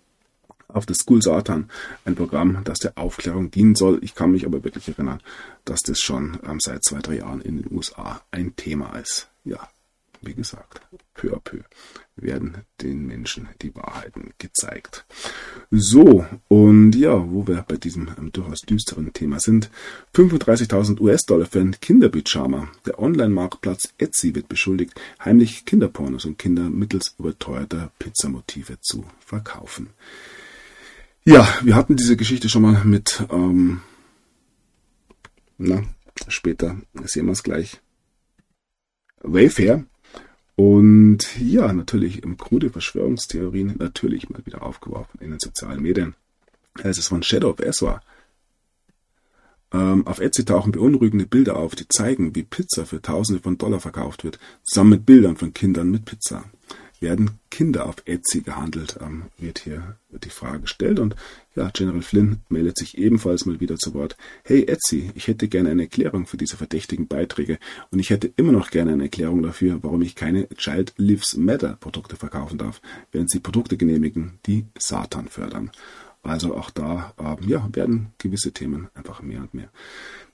[0.71, 1.69] After School Satan,
[2.05, 3.99] ein Programm, das der Aufklärung dienen soll.
[4.01, 5.19] Ich kann mich aber wirklich erinnern,
[5.65, 9.27] dass das schon ähm, seit zwei, drei Jahren in den USA ein Thema ist.
[9.43, 9.67] Ja,
[10.21, 10.81] wie gesagt,
[11.13, 11.61] peu à peu
[12.15, 15.05] werden den Menschen die Wahrheiten gezeigt.
[15.71, 19.69] So, und ja, wo wir bei diesem ähm, durchaus düsteren Thema sind,
[20.13, 22.69] 35.000 US-Dollar für einen Kinderpyjama.
[22.85, 29.89] Der Online-Marktplatz Etsy wird beschuldigt, heimlich Kinderpornos und Kinder mittels überteuerter Pizzamotive zu verkaufen.
[31.29, 33.81] Ja, wir hatten diese Geschichte schon mal mit, ähm,
[35.59, 35.83] na,
[36.27, 37.79] später sehen wir es gleich.
[39.21, 39.85] Wayfair
[40.55, 46.15] und ja, natürlich im krude Verschwörungstheorien natürlich mal wieder aufgeworfen in den sozialen Medien.
[46.81, 48.01] Es ist von Shadow of Ezra.
[49.71, 53.79] Ähm, auf Etsy tauchen beunruhigende Bilder auf, die zeigen, wie Pizza für Tausende von Dollar
[53.79, 56.45] verkauft wird, zusammen mit Bildern von Kindern mit Pizza
[56.99, 60.99] werden Kinder auf Etsy gehandelt, ähm, wird hier die Frage gestellt.
[60.99, 61.15] Und
[61.55, 64.17] ja, General Flynn meldet sich ebenfalls mal wieder zu Wort.
[64.43, 67.59] Hey Etsy, ich hätte gerne eine Erklärung für diese verdächtigen Beiträge
[67.91, 71.77] und ich hätte immer noch gerne eine Erklärung dafür, warum ich keine Child Lives Matter
[71.79, 72.81] Produkte verkaufen darf,
[73.11, 75.71] während sie Produkte genehmigen, die Satan fördern.
[76.29, 79.69] Also auch da äh, ja, werden gewisse Themen einfach mehr und mehr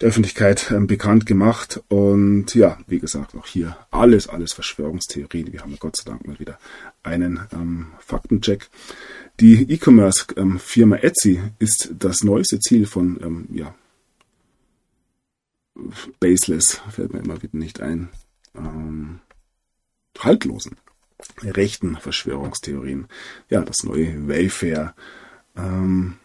[0.02, 1.82] der Öffentlichkeit ähm, bekannt gemacht.
[1.88, 5.54] Und ja, wie gesagt, auch hier alles, alles Verschwörungstheorien.
[5.54, 6.60] Wir haben Gott sei Dank mal wieder
[7.02, 8.70] einen ähm, Faktencheck.
[9.40, 13.74] Die E-Commerce-Firma Etsy ist das neueste Ziel von ähm, ja,
[16.20, 18.10] Baseless, fällt mir immer wieder nicht ein,
[18.54, 19.22] ähm,
[20.20, 20.76] haltlosen
[21.42, 23.08] rechten Verschwörungstheorien.
[23.50, 24.94] Ja, das neue Wayfair.
[25.56, 26.18] Ähm,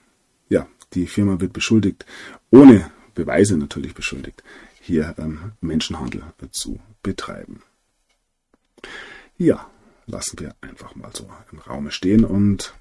[0.49, 2.05] ja, die Firma wird beschuldigt,
[2.51, 4.43] ohne Beweise natürlich beschuldigt,
[4.81, 7.63] hier ähm, Menschenhandel zu betreiben.
[9.39, 9.71] Ja,
[10.07, 12.75] lassen wir einfach mal so im Raume stehen und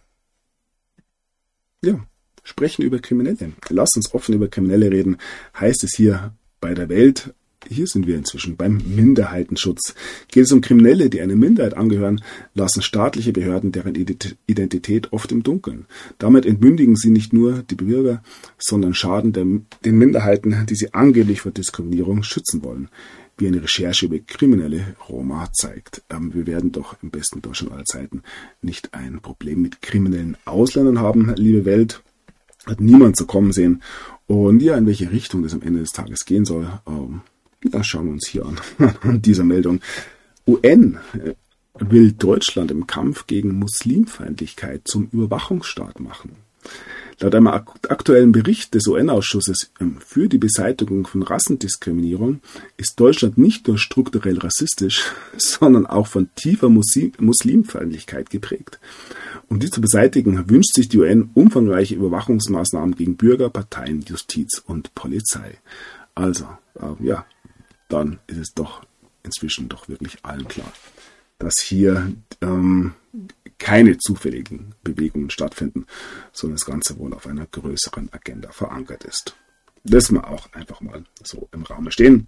[1.82, 2.06] ja,
[2.44, 3.54] sprechen über Kriminelle.
[3.70, 5.18] Lass uns offen über Kriminelle reden,
[5.58, 7.34] heißt es hier bei der Welt
[7.68, 9.94] hier sind wir inzwischen beim Minderheitenschutz.
[10.30, 12.22] Geht es um Kriminelle, die einer Minderheit angehören,
[12.54, 15.86] lassen staatliche Behörden deren Identität oft im Dunkeln.
[16.20, 18.24] Damit entmündigen sie nicht nur die Bürger,
[18.58, 22.90] sondern schaden den Minderheiten, die sie angeblich vor Diskriminierung schützen wollen.
[23.38, 26.02] Wie eine Recherche über kriminelle Roma zeigt.
[26.10, 28.22] Ähm, wir werden doch im besten Deutschland aller Zeiten
[28.62, 32.02] nicht ein Problem mit kriminellen Ausländern haben, liebe Welt.
[32.66, 33.82] Hat niemand zu kommen sehen.
[34.28, 37.22] Und ja, in welche Richtung das am Ende des Tages gehen soll, ähm,
[37.62, 38.60] das schauen wir uns hier an,
[39.02, 39.82] an dieser Meldung.
[40.48, 41.34] UN äh,
[41.80, 46.38] will Deutschland im Kampf gegen Muslimfeindlichkeit zum Überwachungsstaat machen.
[47.22, 52.40] Laut einem aktuellen Bericht des UN-Ausschusses ähm, für die Beseitigung von Rassendiskriminierung
[52.78, 55.04] ist Deutschland nicht nur strukturell rassistisch,
[55.38, 58.80] sondern auch von tiefer Muslim Muslimfeindlichkeit geprägt.
[59.50, 64.96] Um dies zu beseitigen, wünscht sich die UN umfangreiche Überwachungsmaßnahmen gegen Bürger, Parteien, Justiz und
[64.96, 65.58] Polizei.
[66.20, 67.26] Also, äh, ja,
[67.88, 68.84] dann ist es doch
[69.24, 70.72] inzwischen doch wirklich allen klar,
[71.38, 72.94] dass hier ähm,
[73.58, 75.86] keine zufälligen Bewegungen stattfinden,
[76.34, 79.38] sondern das Ganze wohl auf einer größeren Agenda verankert ist.
[79.86, 82.28] Lassen wir auch einfach mal so im Raum stehen.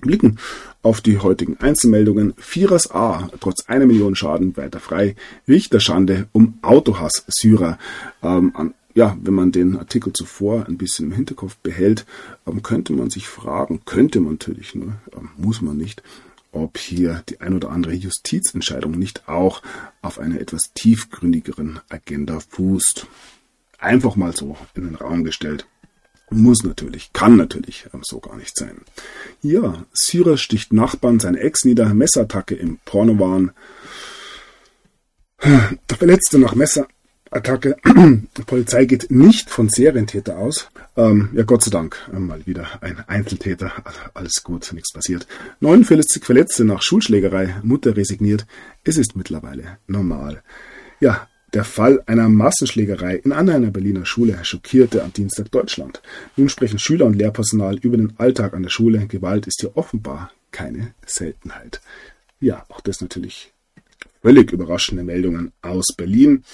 [0.00, 0.38] Blicken
[0.80, 2.32] auf die heutigen Einzelmeldungen.
[2.38, 5.14] Vierers A, trotz einer Million Schaden weiter frei.
[5.46, 7.78] Richterschande um Autohass Syrer.
[8.22, 12.06] Ähm, an ja, wenn man den Artikel zuvor ein bisschen im Hinterkopf behält,
[12.46, 16.02] ähm, könnte man sich fragen, könnte man natürlich nur, ähm, muss man nicht,
[16.50, 19.60] ob hier die ein oder andere Justizentscheidung nicht auch
[20.00, 23.06] auf einer etwas tiefgründigeren Agenda fußt.
[23.78, 25.66] Einfach mal so in den Raum gestellt.
[26.30, 28.78] Muss natürlich, kann natürlich ähm, so gar nicht sein.
[29.42, 33.50] Ja, Syrer sticht Nachbarn seine Ex nieder, Messerattacke im Pornowahn.
[35.44, 36.88] Der Verletzte nach Messer
[37.30, 37.76] Attacke.
[37.84, 40.68] Die Polizei geht nicht von Serientäter aus.
[40.96, 43.72] Ähm, ja, Gott sei Dank, äh, mal wieder ein Einzeltäter.
[44.14, 45.26] Alles gut, nichts passiert.
[45.60, 48.46] 49 Verletzte nach Schulschlägerei, Mutter resigniert.
[48.84, 50.42] Es ist mittlerweile normal.
[51.00, 56.02] Ja, der Fall einer Massenschlägerei in einer Berliner Schule schockierte am Dienstag Deutschland.
[56.36, 59.06] Nun sprechen Schüler und Lehrpersonal über den Alltag an der Schule.
[59.06, 61.80] Gewalt ist hier offenbar keine Seltenheit.
[62.40, 63.52] Ja, auch das natürlich
[64.22, 66.44] völlig überraschende Meldungen aus Berlin.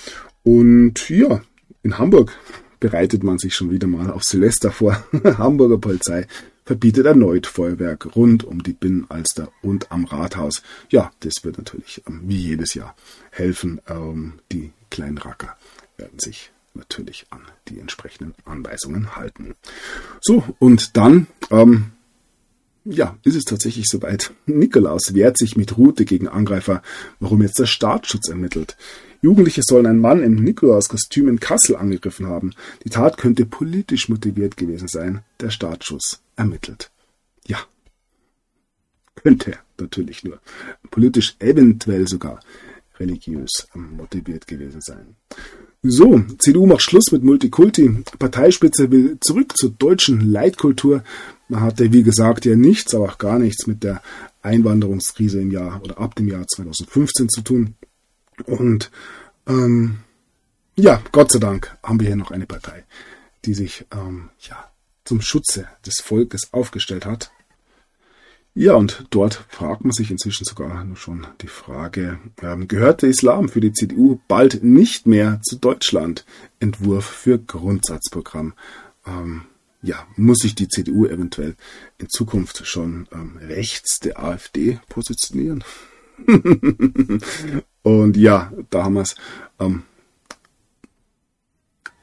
[0.44, 1.42] Und ja,
[1.82, 2.32] in Hamburg
[2.80, 5.04] bereitet man sich schon wieder mal auf Silvester vor.
[5.24, 6.26] Hamburger Polizei
[6.64, 10.62] verbietet erneut Feuerwerk rund um die Binnenalster und am Rathaus.
[10.90, 12.96] Ja, das wird natürlich ähm, wie jedes Jahr
[13.30, 13.80] helfen.
[13.88, 15.56] Ähm, die kleinen Racker
[15.96, 19.54] werden sich natürlich an die entsprechenden Anweisungen halten.
[20.20, 21.92] So, und dann, ähm,
[22.84, 24.32] ja, ist es tatsächlich soweit.
[24.46, 26.82] Nikolaus wehrt sich mit Route gegen Angreifer,
[27.20, 28.76] warum jetzt der Staatsschutz ermittelt.
[29.22, 32.54] Jugendliche sollen einen Mann im Nikolauskostüm in Kassel angegriffen haben.
[32.84, 35.22] Die Tat könnte politisch motiviert gewesen sein.
[35.40, 36.90] Der Startschuss ermittelt.
[37.46, 37.58] Ja.
[39.14, 40.40] Könnte natürlich nur.
[40.90, 42.40] Politisch eventuell sogar
[42.98, 45.14] religiös motiviert gewesen sein.
[45.84, 48.02] So, CDU macht Schluss mit Multikulti.
[48.18, 51.04] Parteispitze will zurück zur deutschen Leitkultur.
[51.48, 54.02] Man hatte, wie gesagt, ja nichts, aber auch gar nichts mit der
[54.42, 57.74] Einwanderungskrise im Jahr oder ab dem Jahr 2015 zu tun.
[58.46, 58.90] Und
[59.46, 59.98] ähm,
[60.76, 62.84] ja, Gott sei Dank haben wir hier noch eine Partei,
[63.44, 64.70] die sich ähm, ja,
[65.04, 67.30] zum Schutze des Volkes aufgestellt hat.
[68.54, 73.08] Ja, und dort fragt man sich inzwischen sogar nur schon die Frage, ähm, gehört der
[73.08, 76.26] Islam für die CDU bald nicht mehr zu Deutschland?
[76.60, 78.52] Entwurf für Grundsatzprogramm.
[79.06, 79.42] Ähm,
[79.80, 81.56] ja, muss sich die CDU eventuell
[81.98, 85.64] in Zukunft schon ähm, rechts der AfD positionieren?
[87.82, 89.14] Und ja, da haben wir es.
[89.58, 89.82] Ähm,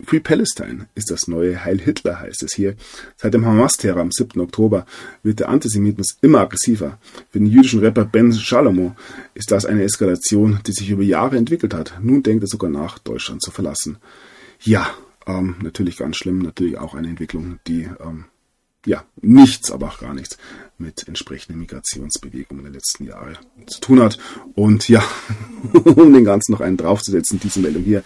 [0.01, 2.75] Free Palestine ist das neue Heil Hitler, heißt es hier.
[3.17, 4.39] Seit dem Hamas-Terror am 7.
[4.39, 4.85] Oktober
[5.23, 6.97] wird der Antisemitismus immer aggressiver.
[7.29, 8.95] Für den jüdischen Rapper Ben Shalomo
[9.33, 11.99] ist das eine Eskalation, die sich über Jahre entwickelt hat.
[12.01, 13.97] Nun denkt er sogar nach, Deutschland zu verlassen.
[14.61, 14.89] Ja,
[15.29, 18.25] Ähm, natürlich ganz schlimm, natürlich auch eine Entwicklung, die ähm,
[18.85, 20.37] ja nichts, aber auch gar nichts
[20.77, 23.33] mit entsprechenden Migrationsbewegungen der letzten Jahre
[23.67, 24.17] zu tun hat.
[24.55, 25.03] Und ja,
[25.73, 28.03] um den Ganzen noch einen draufzusetzen, diese Meldung hier.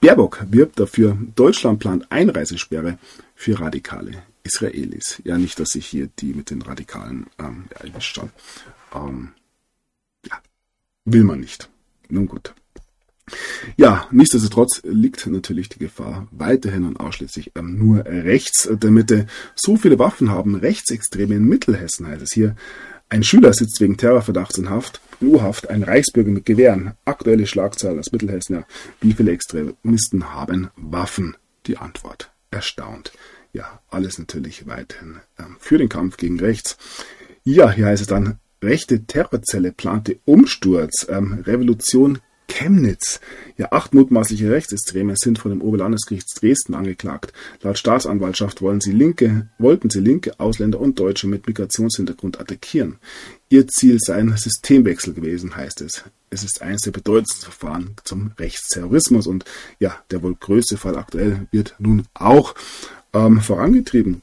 [0.00, 2.98] Baerbock wirbt dafür, Deutschland plant Einreisesperre
[3.34, 5.22] für radikale Israelis.
[5.24, 8.32] Ja, nicht, dass sich hier die mit den Radikalen ähm, erwischt haben.
[8.94, 9.32] Ähm,
[10.26, 10.38] ja,
[11.06, 11.70] will man nicht.
[12.10, 12.54] Nun gut.
[13.76, 19.26] Ja, nichtsdestotrotz liegt natürlich die Gefahr weiterhin und ausschließlich ähm, nur rechts der Mitte.
[19.54, 22.54] So viele Waffen haben Rechtsextreme in Mittelhessen, heißt es hier.
[23.08, 26.94] Ein Schüler sitzt wegen Terrorverdachts in Haft, in U-Haft, ein Reichsbürger mit Gewehren.
[27.04, 28.66] Aktuelle Schlagzeilen aus Mittelhessen, ja.
[29.00, 31.36] Wie viele Extremisten haben Waffen?
[31.66, 33.12] Die Antwort erstaunt.
[33.52, 36.76] Ja, alles natürlich weiterhin ähm, für den Kampf gegen rechts.
[37.44, 43.20] Ja, hier heißt es dann, rechte Terrorzelle plante Umsturz, ähm, Revolution Chemnitz.
[43.56, 47.32] Ja, acht mutmaßliche Rechtsextreme sind von dem Oberlandesgericht Dresden angeklagt.
[47.62, 52.98] Laut Staatsanwaltschaft wollen sie Linke, wollten sie Linke, Ausländer und Deutsche mit Migrationshintergrund attackieren.
[53.48, 56.04] Ihr Ziel sei ein Systemwechsel gewesen, heißt es.
[56.30, 59.44] Es ist eines der bedeutendsten Verfahren zum Rechtsterrorismus und
[59.78, 62.54] ja, der wohl größte Fall aktuell wird nun auch
[63.12, 64.22] ähm, vorangetrieben.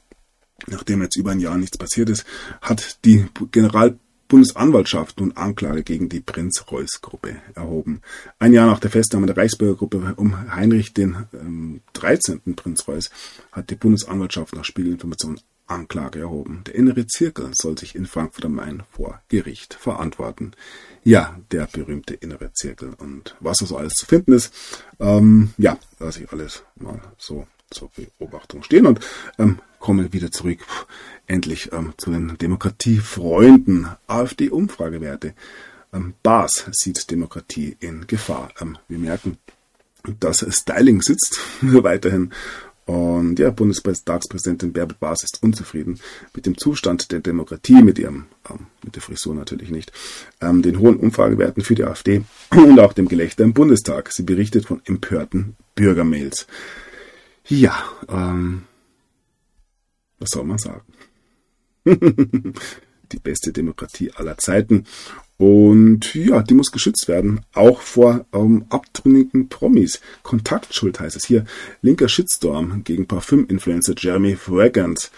[0.66, 2.24] Nachdem jetzt über ein Jahr nichts passiert ist,
[2.60, 3.98] hat die General
[4.32, 8.00] Bundesanwaltschaft nun Anklage gegen die Prinz-Reuß-Gruppe erhoben.
[8.38, 12.40] Ein Jahr nach der Festnahme der Reichsbürgergruppe um Heinrich den ähm, 13.
[12.56, 13.10] Prinz Reuß
[13.52, 16.62] hat die Bundesanwaltschaft nach Spiegelinformation Anklage erhoben.
[16.66, 20.52] Der innere Zirkel soll sich in Frankfurt am Main vor Gericht verantworten.
[21.04, 22.94] Ja, der berühmte innere Zirkel.
[22.96, 24.54] Und was da so alles zu finden ist,
[24.98, 29.00] ähm, ja, lasse ich alles mal so zur Beobachtung stehen und
[29.38, 30.60] ähm, komme wieder zurück
[31.26, 33.88] endlich ähm, zu den Demokratiefreunden.
[34.06, 35.34] AfD-Umfragewerte.
[35.92, 38.50] Ähm, Bas sieht Demokratie in Gefahr.
[38.60, 39.38] Ähm, wir merken,
[40.20, 42.32] dass Styling sitzt weiterhin.
[42.84, 46.00] Und ja, Bundestagspräsidentin Bärbel Baas ist unzufrieden
[46.34, 49.92] mit dem Zustand der Demokratie, mit ihrem, ähm, mit der Frisur natürlich nicht,
[50.40, 54.12] ähm, den hohen Umfragewerten für die AfD und auch dem Gelächter im Bundestag.
[54.12, 56.46] Sie berichtet von empörten Bürgermails.
[57.48, 58.64] Ja, ähm,
[60.18, 60.82] was soll man sagen?
[63.12, 64.84] die beste Demokratie aller Zeiten.
[65.38, 70.00] Und ja, die muss geschützt werden, auch vor ähm, abtrünnigen Promis.
[70.22, 71.44] Kontaktschuld heißt es hier.
[71.80, 75.10] Linker Shitstorm gegen Parfüm-Influencer Jeremy Fragrance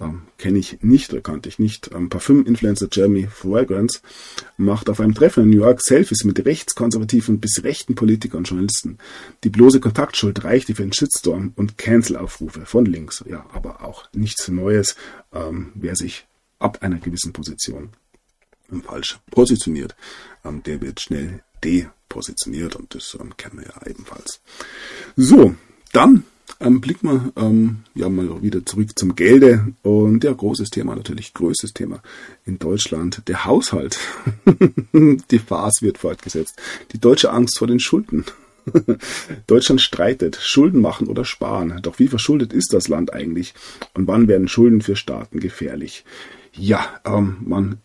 [0.00, 1.90] ähm, kenne ich nicht oder kannte ich nicht.
[1.92, 4.00] Ähm, Parfüm-Influencer Jeremy Fragrance
[4.56, 8.98] macht auf einem Treffen in New York Selfies mit rechtskonservativen bis rechten Politikern und Journalisten.
[9.44, 13.24] Die bloße Kontaktschuld reichte für einen Shitstorm und Cancel-Aufrufe von links.
[13.28, 14.96] Ja, aber auch nichts Neues.
[15.32, 16.26] Ähm, wer sich
[16.58, 17.90] ab einer gewissen Position
[18.70, 19.96] ähm, falsch positioniert,
[20.44, 24.40] ähm, der wird schnell depositioniert und das ähm, kennen wir ja ebenfalls.
[25.16, 25.54] So,
[25.92, 26.24] dann
[26.60, 31.34] ähm, blicken wir ähm, ja mal wieder zurück zum Gelde und ja, großes Thema natürlich,
[31.34, 32.02] größtes Thema
[32.44, 33.98] in Deutschland, der Haushalt.
[34.92, 36.60] Die Farce wird fortgesetzt.
[36.92, 38.24] Die deutsche Angst vor den Schulden.
[39.46, 41.80] Deutschland streitet, Schulden machen oder sparen.
[41.82, 43.54] Doch wie verschuldet ist das Land eigentlich?
[43.94, 46.04] Und wann werden Schulden für Staaten gefährlich?
[46.52, 47.78] Ja, ähm, man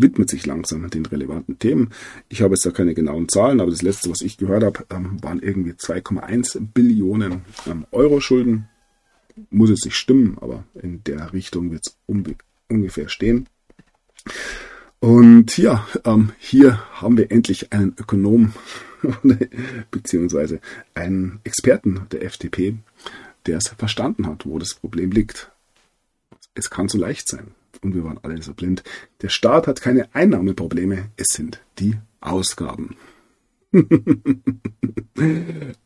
[0.00, 1.90] widmet sich langsam den relevanten Themen.
[2.28, 5.22] Ich habe jetzt da keine genauen Zahlen, aber das letzte, was ich gehört habe, ähm,
[5.22, 8.68] waren irgendwie 2,1 Billionen ähm, Euro Schulden.
[9.50, 11.96] Muss es nicht stimmen, aber in der Richtung wird es
[12.68, 13.48] ungefähr stehen.
[14.98, 18.54] Und ja, ähm, hier haben wir endlich einen Ökonom
[19.90, 20.60] beziehungsweise
[20.94, 22.76] einen Experten der FDP,
[23.46, 25.50] der es verstanden hat, wo das Problem liegt.
[26.54, 27.48] Es kann so leicht sein
[27.82, 28.82] und wir waren alle so blind.
[29.22, 32.96] Der Staat hat keine Einnahmeprobleme, es sind die Ausgaben.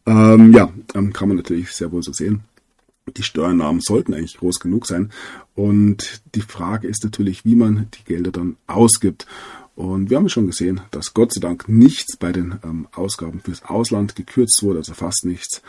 [0.07, 2.41] ähm, ja, ähm, kann man natürlich sehr wohl so sehen.
[3.17, 5.11] Die Steuernahmen sollten eigentlich groß genug sein.
[5.55, 9.27] Und die Frage ist natürlich, wie man die Gelder dann ausgibt.
[9.75, 13.65] Und wir haben schon gesehen, dass Gott sei Dank nichts bei den ähm, Ausgaben fürs
[13.65, 15.63] Ausland gekürzt wurde, also fast nichts.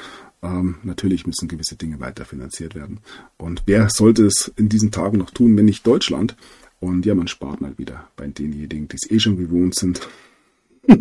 [0.44, 3.00] Ähm, natürlich müssen gewisse Dinge weiterfinanziert werden.
[3.38, 6.36] Und wer sollte es in diesen Tagen noch tun, wenn nicht Deutschland?
[6.80, 10.02] Und ja, man spart mal wieder bei denjenigen, die es eh schon gewohnt sind.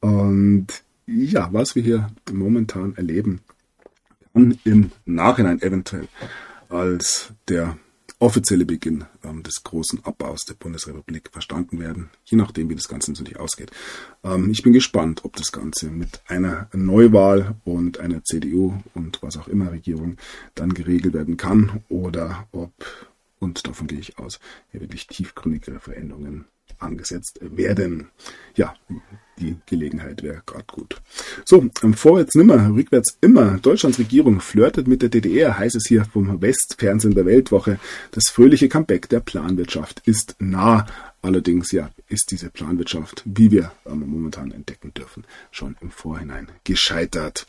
[0.00, 0.66] und
[1.06, 3.40] ja, was wir hier momentan erleben,
[4.34, 6.08] kann im Nachhinein eventuell
[6.68, 7.78] als der
[8.18, 13.10] offizielle Beginn ähm, des großen Abbaus der Bundesrepublik verstanden werden, je nachdem, wie das Ganze
[13.10, 13.70] natürlich ausgeht.
[14.24, 19.36] Ähm, ich bin gespannt, ob das Ganze mit einer Neuwahl und einer CDU und was
[19.36, 20.16] auch immer Regierung
[20.54, 22.72] dann geregelt werden kann oder ob,
[23.38, 24.40] und davon gehe ich aus,
[24.70, 26.46] hier wirklich tiefgründigere Veränderungen
[26.78, 28.08] angesetzt werden.
[28.54, 28.74] Ja,
[29.38, 30.96] die Gelegenheit wäre gerade gut.
[31.44, 33.58] So, ähm, vorwärts nimmer, rückwärts immer.
[33.58, 37.78] Deutschlands Regierung flirtet mit der DDR, heißt es hier vom Westfernsehen der Weltwoche.
[38.12, 40.86] Das fröhliche Comeback der Planwirtschaft ist nah.
[41.22, 47.46] Allerdings ja, ist diese Planwirtschaft, wie wir ähm, momentan entdecken dürfen, schon im Vorhinein gescheitert.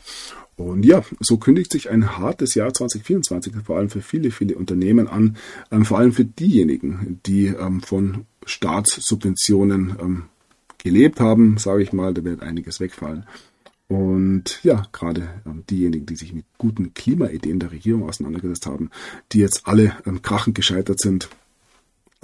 [0.56, 5.06] Und ja, so kündigt sich ein hartes Jahr 2024 vor allem für viele, viele Unternehmen
[5.06, 5.36] an,
[5.70, 7.54] ähm, vor allem für diejenigen, die
[7.84, 10.22] von Staatssubventionen ähm,
[10.78, 13.24] gelebt haben, sage ich mal, da wird einiges wegfallen.
[13.88, 18.90] Und ja, gerade ähm, diejenigen, die sich mit guten Klimaideen der Regierung auseinandergesetzt haben,
[19.32, 21.30] die jetzt alle ähm, krachend gescheitert sind,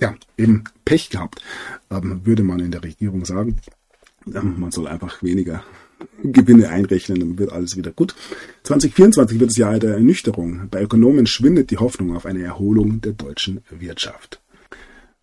[0.01, 1.41] ja, eben Pech gehabt,
[1.91, 3.57] ähm, würde man in der Regierung sagen.
[4.27, 5.65] Ähm, man soll einfach weniger
[6.23, 8.15] Gewinne einrechnen, dann wird alles wieder gut.
[8.65, 10.69] 2024 wird das Jahr der Ernüchterung.
[10.71, 14.41] Bei Ökonomen schwindet die Hoffnung auf eine Erholung der deutschen Wirtschaft.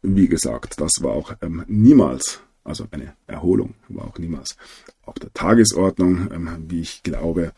[0.02, 4.58] Wie gesagt, das war auch ähm, niemals, also eine Erholung war auch niemals
[5.06, 7.54] auf der Tagesordnung, ähm, wie ich glaube.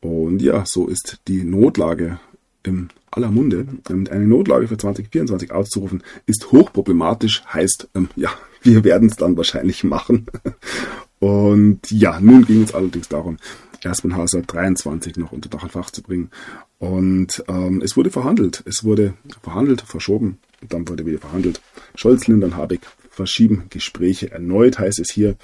[0.00, 2.18] Und ja, so ist die Notlage
[2.64, 3.66] in aller Munde.
[3.88, 8.30] Und eine Notlage für 2024 auszurufen, ist hochproblematisch, heißt, ähm, ja,
[8.62, 10.26] wir werden es dann wahrscheinlich machen.
[11.20, 13.38] Und ja, nun ging es allerdings darum,
[13.82, 16.30] erstmal Haushalt 23 noch unter Dach und Fach zu bringen.
[16.78, 18.62] Und ähm, es wurde verhandelt.
[18.66, 20.38] Es wurde verhandelt, verschoben,
[20.68, 21.60] dann wurde wieder verhandelt.
[21.94, 25.36] Scholz, Lindern, Habeck verschieben Gespräche erneut, heißt es hier.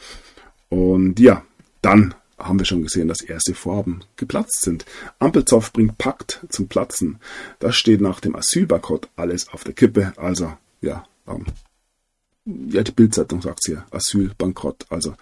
[0.68, 1.44] Und ja,
[1.82, 4.84] dann haben wir schon gesehen, dass erste Vorhaben geplatzt sind.
[5.18, 7.18] Ampelzoff bringt Pakt zum Platzen.
[7.58, 10.12] Das steht nach dem Asylbankrott alles auf der Kippe.
[10.16, 11.46] Also, ja, ähm,
[12.44, 14.86] ja, die Bildzeitung sagt hier, Asylbankrott.
[14.88, 15.14] Also,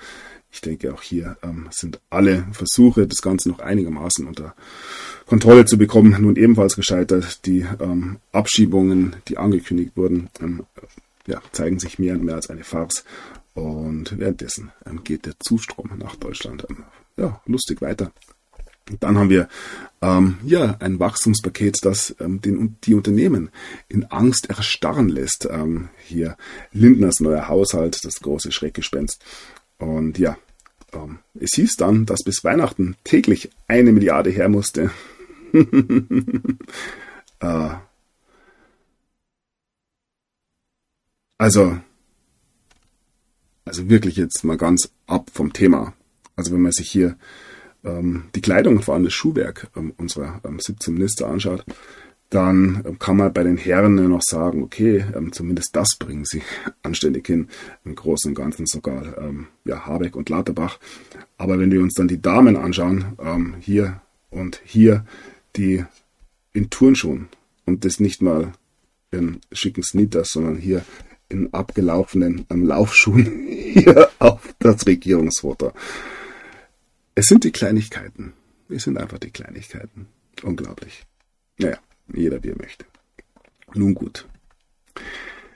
[0.51, 4.55] ich denke, auch hier ähm, sind alle Versuche, das Ganze noch einigermaßen unter
[5.27, 7.45] Kontrolle zu bekommen, nun ebenfalls gescheitert.
[7.47, 10.65] Die ähm, Abschiebungen, die angekündigt wurden, ähm,
[11.27, 13.05] ja, zeigen sich mehr und mehr als eine Farce.
[13.55, 16.85] Und währenddessen ähm, geht der Zustrom nach Deutschland ähm,
[17.17, 18.11] ja, lustig weiter.
[19.01, 19.49] Dann haben wir
[20.01, 23.51] ähm, ja ein Wachstumspaket, das ähm, den, die Unternehmen
[23.89, 25.47] in Angst erstarren lässt.
[25.51, 26.37] Ähm, hier
[26.73, 29.23] Lindners neuer Haushalt, das große Schreckgespenst.
[29.79, 30.37] Und ja,
[30.93, 34.91] ähm, es hieß dann, dass bis Weihnachten täglich eine Milliarde her musste.
[37.41, 37.75] äh,
[41.39, 41.79] also,
[43.65, 45.95] also wirklich jetzt mal ganz ab vom Thema.
[46.37, 47.17] Also wenn man sich hier
[47.85, 51.65] ähm, die Kleidung und vor allem das Schuhwerk ähm, unserer ähm, 17 Minister anschaut,
[52.31, 56.43] dann kann man bei den Herren noch sagen, okay, ähm, zumindest das bringen sie
[56.83, 57.49] anständig hin,
[57.85, 60.79] im Großen und Ganzen sogar ähm, ja, Habeck und Lauterbach.
[61.39, 65.07] Aber wenn wir uns dann die Damen anschauen, ähm, hier und hier,
[65.57, 65.85] die
[66.53, 67.29] in Turnschuhen
[67.65, 68.53] und das nicht mal
[69.11, 70.85] in schicken Sneakers, sondern hier
[71.31, 75.73] in abgelaufenen ähm, Laufschuhen hier auf das Regierungsfoto.
[77.15, 78.35] Es sind die Kleinigkeiten.
[78.69, 80.09] Es sind einfach die Kleinigkeiten.
[80.43, 81.05] Unglaublich.
[81.59, 81.79] Naja.
[82.15, 82.85] Jeder wie er möchte.
[83.75, 84.27] Nun gut.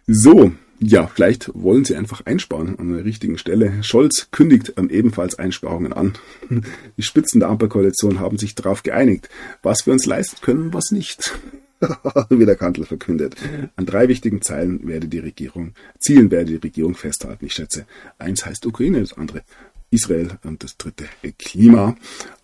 [0.07, 0.53] So,
[0.84, 3.84] ja, vielleicht wollen Sie einfach einsparen an der richtigen Stelle.
[3.84, 6.14] Scholz kündigt ähm, ebenfalls Einsparungen an.
[6.96, 9.28] Die Spitzen der Ampelkoalition haben sich darauf geeinigt,
[9.62, 11.38] was wir uns leisten können, was nicht.
[12.28, 13.36] Wie der Kanzler verkündet.
[13.76, 17.46] An drei wichtigen Zeilen werde die Regierung, Zielen werde die Regierung festhalten.
[17.46, 17.86] Ich schätze,
[18.18, 19.42] eins heißt Ukraine, das andere
[19.90, 21.07] Israel und das dritte
[21.38, 21.96] Klima.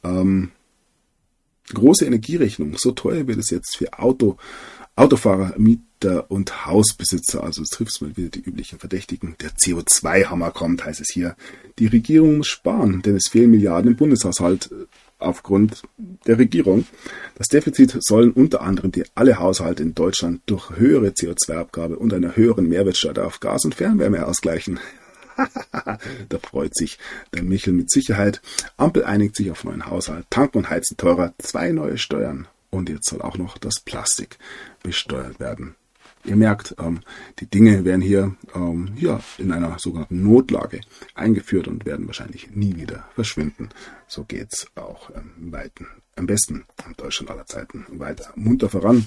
[0.05, 0.51] Ähm,
[1.75, 2.77] große Energierechnung.
[2.79, 4.37] So teuer wird es jetzt für Auto,
[4.97, 7.45] Autofahrer, Mieter und Hausbesitzer.
[7.45, 9.37] Also es trifft mal wieder die üblichen Verdächtigen.
[9.41, 11.37] Der CO2-Hammer kommt, heißt es hier.
[11.79, 14.87] Die Regierung muss sparen, denn es fehlen Milliarden im Bundeshaushalt äh,
[15.19, 15.83] aufgrund
[16.27, 16.87] der Regierung.
[17.37, 22.37] Das Defizit sollen unter anderem die alle Haushalte in Deutschland durch höhere CO2-Abgabe und einer
[22.37, 24.79] höheren Mehrwertsteuer auf Gas und Fernwärme ausgleichen.
[26.29, 26.99] Da freut sich
[27.35, 28.41] der Michel mit Sicherheit.
[28.77, 30.27] Ampel einigt sich auf neuen Haushalt.
[30.31, 31.35] Tanken und Heizen teurer.
[31.39, 32.49] Zwei neue Steuern.
[32.71, 34.39] Und jetzt soll auch noch das Plastik
[34.83, 35.75] besteuert werden.
[36.25, 37.01] Ihr merkt, ähm,
[37.39, 40.81] die Dinge werden hier ähm, ja, in einer sogenannten Notlage
[41.15, 43.71] eingeführt und werden wahrscheinlich nie wieder verschwinden.
[44.09, 45.87] So geht's auch ähm, weiten,
[46.17, 49.07] am besten in Deutschland aller Zeiten weiter munter voran.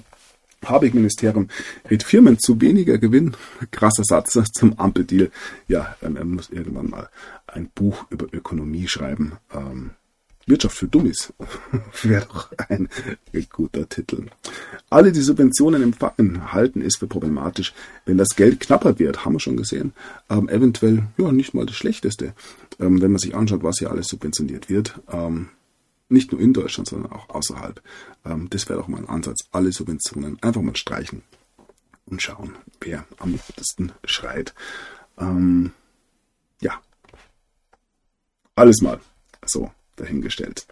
[0.66, 1.50] Habeck-Ministerium
[1.90, 3.36] rät Firmen zu weniger Gewinn.
[3.72, 5.32] Krasser Satz zum Ampeldeal.
[5.68, 7.10] Ja, ähm, er muss irgendwann mal
[7.48, 9.34] ein Buch über Ökonomie schreiben.
[9.54, 9.92] Ähm,
[10.48, 11.34] Wirtschaft für Dummies
[12.04, 12.90] wäre doch ein
[13.52, 14.26] guter Titel.
[14.90, 17.74] Alle, die Subventionen empfangen, halten es für problematisch,
[18.06, 19.94] wenn das Geld knapper wird, haben wir schon gesehen.
[20.30, 22.34] Ähm, eventuell, ja, nicht mal das Schlechteste,
[22.80, 25.00] ähm, wenn man sich anschaut, was hier alles subventioniert wird.
[25.12, 25.50] Ähm,
[26.12, 27.82] nicht nur in Deutschland, sondern auch außerhalb.
[28.26, 29.48] Ähm, das wäre doch mal ein Ansatz.
[29.52, 31.24] Alle Subventionen einfach mal streichen
[32.06, 34.54] und schauen, wer am lautesten schreit.
[35.18, 35.72] Ähm,
[36.62, 36.82] ja.
[38.56, 39.00] Alles mal
[39.46, 40.68] so dahingestellt.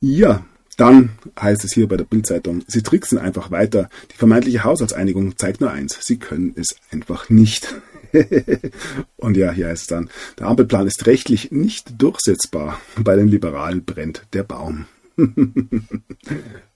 [0.00, 0.44] Ja,
[0.76, 3.88] dann heißt es hier bei der Bildzeitung, sie tricksen einfach weiter.
[4.12, 7.74] Die vermeintliche Haushaltseinigung zeigt nur eins, sie können es einfach nicht.
[9.16, 12.80] Und ja, hier heißt es dann, der Ampelplan ist rechtlich nicht durchsetzbar.
[12.96, 14.86] Bei den Liberalen brennt der Baum.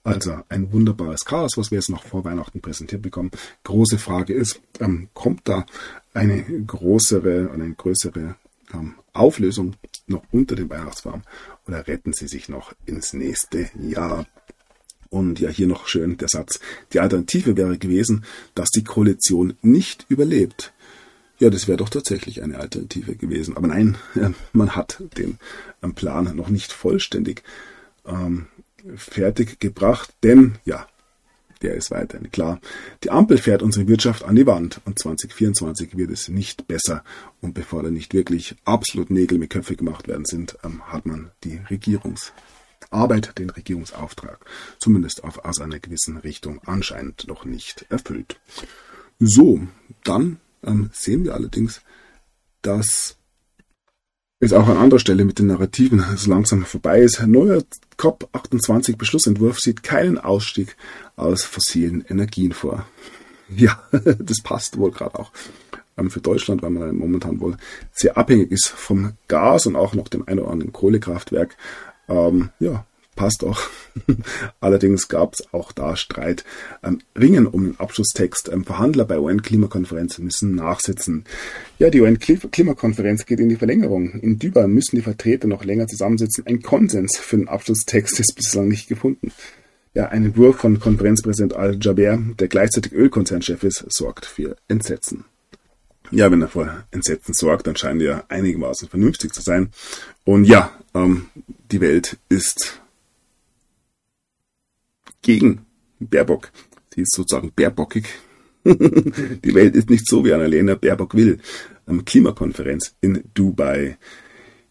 [0.05, 3.30] also ein wunderbares Chaos, was wir jetzt noch vor Weihnachten präsentiert bekommen.
[3.64, 5.66] Große Frage ist, ähm, kommt da
[6.14, 8.36] eine größere, eine größere
[8.72, 9.74] ähm, Auflösung
[10.07, 11.22] noch unter dem Weihnachtsbaum
[11.66, 14.26] oder retten sie sich noch ins nächste Jahr?
[15.11, 16.61] Und ja, hier noch schön der Satz.
[16.93, 18.24] Die Alternative wäre gewesen,
[18.55, 20.72] dass die Koalition nicht überlebt.
[21.39, 23.57] Ja, das wäre doch tatsächlich eine Alternative gewesen.
[23.57, 23.97] Aber nein,
[24.53, 25.39] man hat den
[25.82, 27.43] ähm, Plan noch nicht vollständig
[28.07, 28.47] ähm,
[28.97, 30.86] fertig gebracht, denn ja,
[31.62, 32.61] der ist weiterhin klar.
[33.05, 37.05] Die Ampel fährt unsere Wirtschaft an die Wand und 2024 wird es nicht besser.
[37.41, 41.30] Und bevor da nicht wirklich absolut Nägel mit Köpfe gemacht werden sind, ähm, hat man
[41.45, 44.39] die Regierungsarbeit, den Regierungsauftrag,
[44.78, 48.39] zumindest auf, aus einer gewissen Richtung anscheinend noch nicht erfüllt.
[49.18, 49.61] So,
[50.05, 51.80] dann ähm, sehen wir allerdings,
[52.62, 53.16] dass
[54.40, 57.20] es auch an anderer Stelle mit den Narrativen so langsam vorbei ist.
[57.26, 57.64] Neuer
[57.98, 60.76] COP28 Beschlussentwurf sieht keinen Ausstieg
[61.16, 62.86] aus fossilen Energien vor.
[63.50, 65.32] Ja, das passt wohl gerade auch
[65.96, 67.56] ähm, für Deutschland, weil man momentan wohl
[67.92, 71.56] sehr abhängig ist vom Gas und auch noch dem ein oder anderen Kohlekraftwerk.
[72.09, 72.84] Ähm, ja,
[73.19, 73.61] passt auch.
[74.61, 76.45] Allerdings gab es auch da Streit.
[76.85, 78.49] Ähm, Ringen um den Abschlusstext.
[78.51, 81.25] Ähm, Verhandler bei UN-Klimakonferenz müssen nachsitzen.
[81.79, 84.12] Ja, die UN-Klimakonferenz geht in die Verlängerung.
[84.21, 86.47] In Dubai müssen die Vertreter noch länger zusammensitzen.
[86.47, 89.33] Ein Konsens für den Abschlusstext ist bislang nicht gefunden.
[89.95, 95.25] Ja, ein Entwurf von Konferenzpräsident Al-Jaber, der gleichzeitig Ölkonzernchef ist, sorgt für Entsetzen.
[96.12, 99.71] Ja, wenn er vor Entsetzen sorgt, dann scheint er einigermaßen vernünftig zu sein.
[100.25, 101.27] Und ja, ähm,
[101.71, 102.81] die Welt ist
[105.29, 105.66] gegen
[106.01, 106.51] Baerbock.
[106.95, 108.07] Sie ist sozusagen baerbockig.
[108.64, 111.39] die Welt ist nicht so, wie Annalena Baerbock will.
[112.07, 113.99] Klimakonferenz in Dubai.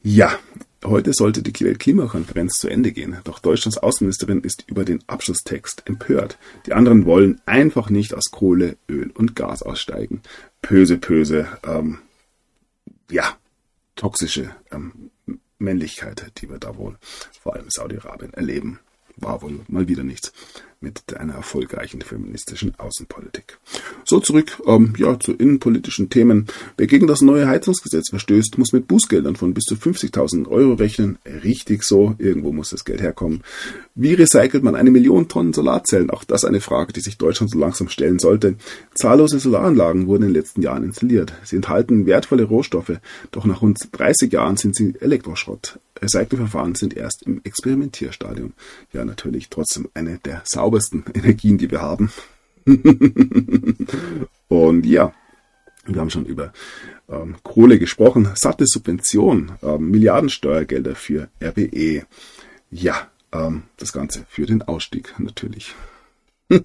[0.01, 0.39] Ja,
[0.83, 3.17] heute sollte die Weltklimakonferenz zu Ende gehen.
[3.23, 6.39] Doch Deutschlands Außenministerin ist über den Abschlusstext empört.
[6.65, 10.23] Die anderen wollen einfach nicht aus Kohle, Öl und Gas aussteigen.
[10.63, 11.99] Böse, böse, ähm,
[13.11, 13.37] ja,
[13.95, 15.11] toxische ähm,
[15.59, 16.97] Männlichkeit, die wir da wohl
[17.43, 18.79] vor allem Saudi-Arabien erleben
[19.17, 20.31] war wohl mal wieder nichts
[20.79, 23.57] mit einer erfolgreichen feministischen Außenpolitik.
[24.03, 26.47] So zurück ähm, ja, zu innenpolitischen Themen.
[26.77, 31.17] Wer gegen das neue Heizungsgesetz verstößt, muss mit Bußgeldern von bis zu 50.000 Euro rechnen.
[31.43, 33.43] Richtig so, irgendwo muss das Geld herkommen.
[33.95, 36.09] Wie recycelt man eine Million Tonnen Solarzellen?
[36.09, 38.55] Auch das eine Frage, die sich Deutschland so langsam stellen sollte.
[38.93, 41.33] Zahllose Solaranlagen wurden in den letzten Jahren installiert.
[41.43, 42.99] Sie enthalten wertvolle Rohstoffe,
[43.31, 45.79] doch nach rund 30 Jahren sind sie Elektroschrott.
[46.01, 48.53] Recyclingverfahren sind erst im Experimentierstadium.
[48.93, 50.66] Ja, natürlich trotzdem eine der saubersten
[51.13, 52.11] Energien, die wir haben.
[54.47, 55.13] Und ja,
[55.85, 56.51] wir haben schon über
[57.09, 58.29] ähm, Kohle gesprochen.
[58.35, 62.05] Satte Subvention, ähm, Milliardensteuergelder für RWE.
[62.69, 65.73] Ja, ähm, das Ganze für den Ausstieg natürlich.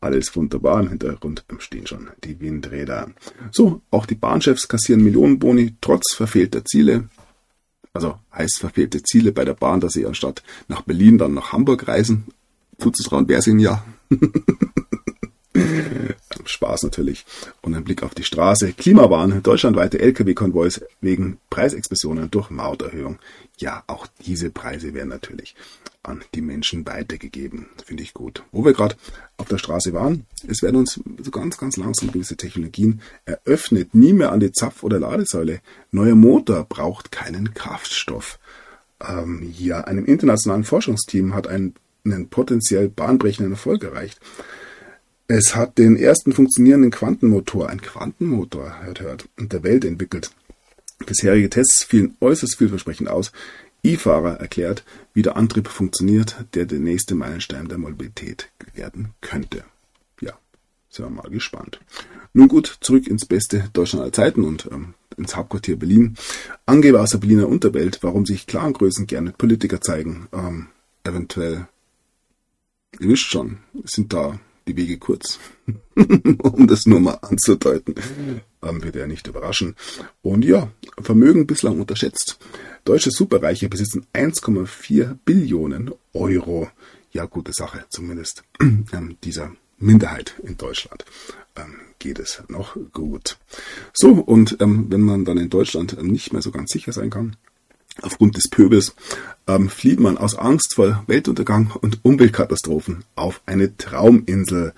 [0.00, 0.80] Alles wunderbar.
[0.80, 3.10] Im Hintergrund stehen schon die Windräder.
[3.52, 7.08] So, auch die Bahnchefs kassieren Millionenboni trotz verfehlter Ziele.
[7.94, 11.86] Also heißt verfehlte Ziele bei der Bahn, dass sie anstatt nach Berlin dann nach Hamburg
[11.86, 12.24] reisen.
[12.78, 13.84] Zuzutrauen wäre es ihnen ja.
[16.50, 17.24] Spaß natürlich.
[17.62, 18.72] Und ein Blick auf die Straße.
[18.72, 23.18] Klimawahn, deutschlandweite Lkw-Konvois wegen Preisexplosionen durch Mauterhöhung.
[23.58, 25.54] Ja, auch diese Preise werden natürlich
[26.04, 27.66] an die Menschen weitergegeben.
[27.84, 28.44] Finde ich gut.
[28.52, 28.96] Wo wir gerade
[29.36, 33.94] auf der Straße waren, es werden uns so ganz, ganz langsam gewisse Technologien eröffnet.
[33.94, 35.60] Nie mehr an die Zapf- oder Ladesäule.
[35.90, 38.38] Neuer Motor braucht keinen Kraftstoff.
[39.00, 41.74] Ähm, ja, einem internationalen Forschungsteam hat ein,
[42.04, 44.20] einen potenziell bahnbrechenden Erfolg erreicht.
[45.26, 50.30] Es hat den ersten funktionierenden Quantenmotor, ein Quantenmotor, hört, hört, der Welt entwickelt.
[51.06, 53.32] Bisherige Tests fielen äußerst vielversprechend aus.
[53.82, 59.64] E-Fahrer erklärt, wie der Antrieb funktioniert, der der nächste Meilenstein der Mobilität werden könnte.
[60.20, 60.32] Ja,
[60.90, 61.80] sind wir mal gespannt.
[62.34, 66.16] Nun gut, zurück ins beste Deutschland aller Zeiten und ähm, ins Hauptquartier Berlin.
[66.66, 70.28] Angeber aus der Berliner Unterwelt, warum sich Clangrößen gerne Politiker zeigen.
[70.32, 70.68] Ähm,
[71.02, 71.66] eventuell,
[72.98, 75.38] ihr wisst schon, sind da die Wege kurz,
[75.94, 77.94] um das nur mal anzudeuten.
[78.62, 79.76] Ähm, wird ja nicht überraschen.
[80.22, 82.38] Und ja, Vermögen bislang unterschätzt.
[82.84, 86.70] Deutsche Superreiche besitzen 1,4 Billionen Euro.
[87.12, 91.04] Ja, gute Sache, zumindest ähm, dieser Minderheit in Deutschland
[91.56, 93.38] ähm, geht es noch gut.
[93.92, 97.36] So, und ähm, wenn man dann in Deutschland nicht mehr so ganz sicher sein kann,
[98.02, 98.94] aufgrund des Pöbels,
[99.46, 104.72] ähm, flieht man aus Angst vor Weltuntergang und Umweltkatastrophen auf eine Trauminsel.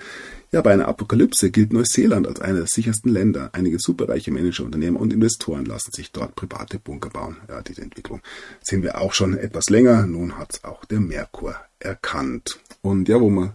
[0.53, 3.51] Ja, bei einer Apokalypse gilt Neuseeland als einer der sichersten Länder.
[3.53, 7.37] Einige superreiche Manager, Unternehmer und Investoren lassen sich dort private Bunker bauen.
[7.49, 8.21] Ja, diese Entwicklung
[8.62, 10.07] sehen wir auch schon etwas länger.
[10.07, 12.61] Nun hat es auch der Merkur erkannt.
[12.81, 13.55] Und ja, wo man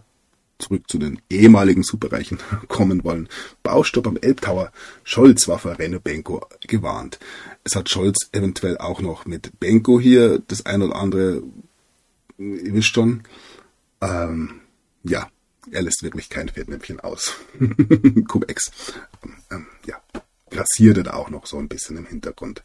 [0.62, 2.38] zurück zu den ehemaligen Superreichen
[2.68, 3.28] kommen wollen.
[3.62, 4.72] Baustopp am Elbtower.
[5.04, 7.18] Scholz war vor Renno Benko gewarnt.
[7.64, 11.42] Es hat Scholz eventuell auch noch mit Benko hier das ein oder andere,
[12.38, 13.22] ihr wisst schon,
[14.00, 14.60] ähm,
[15.04, 15.28] ja,
[15.70, 17.34] er lässt wirklich kein Fettnäpfchen aus.
[18.28, 18.72] Cum-Ex.
[19.50, 20.01] Ähm, ja,
[20.52, 22.62] grassiert auch noch so ein bisschen im Hintergrund.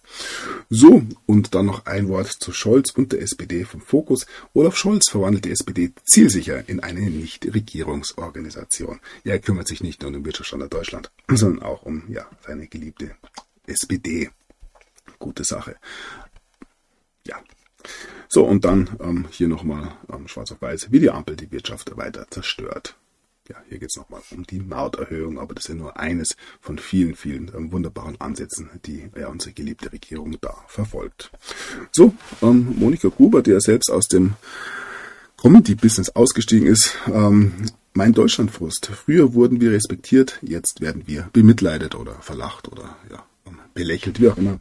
[0.69, 4.27] So, und dann noch ein Wort zu Scholz und der SPD vom Fokus.
[4.53, 8.99] Olaf Scholz verwandelt die SPD zielsicher in eine Nichtregierungsorganisation.
[9.23, 13.15] Er kümmert sich nicht nur um den Wirtschaftsstandard Deutschland, sondern auch um ja, seine geliebte
[13.65, 14.29] SPD.
[15.19, 15.77] Gute Sache.
[17.25, 17.41] Ja.
[18.29, 21.97] So, und dann ähm, hier nochmal ähm, schwarz auf weiß, wie die Ampel die Wirtschaft
[21.97, 22.95] weiter zerstört
[23.49, 26.77] ja, hier geht es nochmal um die Mauterhöhung, aber das ist ja nur eines von
[26.77, 31.31] vielen, vielen ähm, wunderbaren Ansätzen, die ja, unsere geliebte Regierung da verfolgt.
[31.91, 34.33] So, ähm, Monika Gruber, die ja selbst aus dem
[35.37, 37.53] Comedy-Business ausgestiegen ist, ähm,
[37.93, 38.87] mein Deutschlandfrust.
[38.87, 43.23] Früher wurden wir respektiert, jetzt werden wir bemitleidet oder verlacht oder ja,
[43.77, 44.59] belächelt, wie auch immer.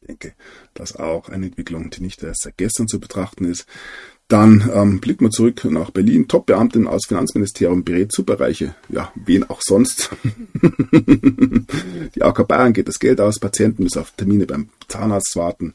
[0.00, 0.34] Ich denke,
[0.74, 3.66] das ist auch eine Entwicklung, die nicht erst seit gestern zu betrachten ist.
[4.30, 6.28] Dann ähm, blicken wir zurück nach Berlin.
[6.28, 8.76] Top-Beamtin aus Finanzministerium berät Superreiche.
[8.88, 10.10] Ja, wen auch sonst.
[12.14, 13.40] die AK Bayern geht das Geld aus.
[13.40, 15.74] Patienten müssen auf Termine beim Zahnarzt warten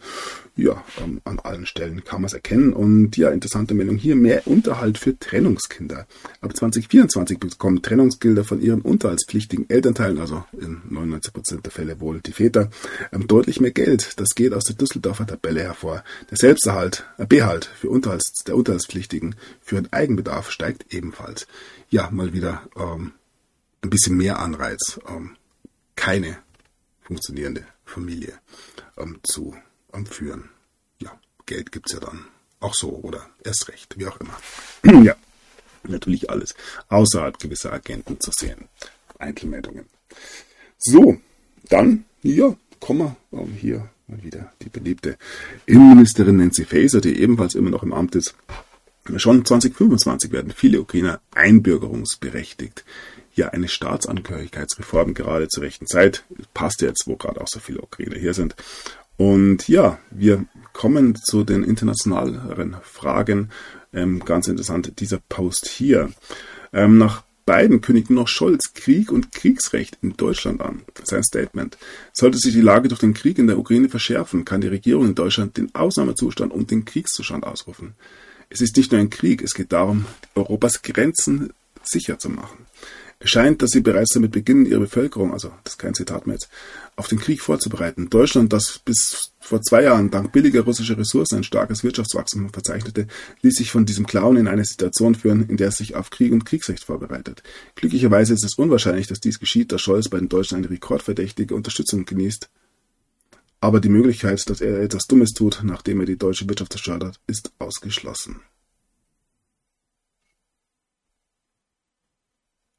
[0.57, 2.73] ja, ähm, an allen Stellen kann man es erkennen.
[2.73, 6.07] Und ja, interessante Meldung hier, mehr Unterhalt für Trennungskinder.
[6.41, 12.21] Ab 2024 bekommen Trennungsgelder von ihren unterhaltspflichtigen Elternteilen, also in 99 Prozent der Fälle wohl
[12.21, 12.69] die Väter,
[13.11, 14.19] ähm, deutlich mehr Geld.
[14.19, 16.03] Das geht aus der Düsseldorfer Tabelle hervor.
[16.29, 21.47] Der Selbsterhalt, äh, Behalt für Unterhalts, der Unterhaltspflichtigen für den Eigenbedarf steigt ebenfalls.
[21.89, 23.11] Ja, mal wieder ähm,
[23.81, 25.35] ein bisschen mehr Anreiz, ähm,
[25.95, 26.37] keine
[27.01, 28.33] funktionierende Familie
[28.97, 29.53] ähm, zu
[29.95, 30.49] am Führen.
[30.99, 32.25] Ja, Geld gibt's ja dann
[32.59, 34.37] auch so oder erst recht, wie auch immer.
[35.03, 35.15] ja,
[35.83, 36.55] natürlich alles
[36.89, 38.67] außerhalb gewisser Agenten zu sehen.
[39.19, 39.85] Einzelmeldungen.
[40.77, 41.17] So,
[41.69, 45.17] dann, ja, kommen wir ähm, hier mal wieder die beliebte
[45.65, 48.35] Innenministerin Nancy Faeser, die ebenfalls immer noch im Amt ist.
[49.17, 52.83] Schon 2025 werden viele Ukrainer einbürgerungsberechtigt.
[53.35, 56.23] Ja, eine Staatsangehörigkeitsreform gerade zur rechten Zeit.
[56.53, 58.55] Passt jetzt, wo gerade auch so viele Ukrainer hier sind.
[59.17, 63.49] Und ja, wir kommen zu den internationaleren Fragen.
[63.93, 66.11] Ähm, ganz interessant, dieser Post hier.
[66.73, 70.81] Ähm, nach beiden kündigt noch Scholz Krieg und Kriegsrecht in Deutschland an.
[71.03, 71.77] Sein Statement.
[72.11, 75.15] Sollte sich die Lage durch den Krieg in der Ukraine verschärfen, kann die Regierung in
[75.15, 77.93] Deutschland den Ausnahmezustand und den Kriegszustand ausrufen.
[78.49, 81.53] Es ist nicht nur ein Krieg, es geht darum, Europas Grenzen
[81.83, 82.65] sicher zu machen.
[83.25, 86.35] Es scheint, dass sie bereits damit beginnen, ihre Bevölkerung, also das ist kein Zitat mehr
[86.35, 86.47] jetzt,
[86.95, 88.07] auf den Krieg vorzubereiten.
[88.07, 93.07] Deutschland, das bis vor zwei Jahren dank billiger russischer Ressourcen ein starkes Wirtschaftswachstum verzeichnete,
[93.41, 96.33] ließ sich von diesem Clown in eine Situation führen, in der es sich auf Krieg
[96.33, 97.41] und Kriegsrecht vorbereitet.
[97.73, 102.05] Glücklicherweise ist es unwahrscheinlich, dass dies geschieht, da Scholz bei den Deutschen eine rekordverdächtige Unterstützung
[102.05, 102.47] genießt.
[103.59, 107.19] Aber die Möglichkeit, dass er etwas Dummes tut, nachdem er die deutsche Wirtschaft zerstört hat,
[107.25, 108.41] ist ausgeschlossen.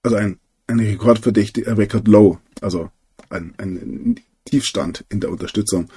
[0.07, 0.39] Also ein,
[0.69, 2.91] ein rekordverdächtiger Record Low, also
[3.29, 5.89] ein, ein Tiefstand in der Unterstützung.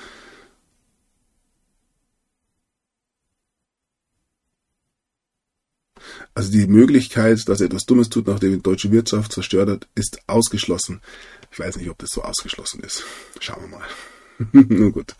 [6.33, 10.21] Also die Möglichkeit, dass er etwas Dummes tut, nachdem die deutsche Wirtschaft zerstört hat, ist
[10.27, 11.01] ausgeschlossen.
[11.51, 13.03] Ich weiß nicht, ob das so ausgeschlossen ist.
[13.39, 13.87] Schauen wir mal.
[14.69, 15.15] Nun gut.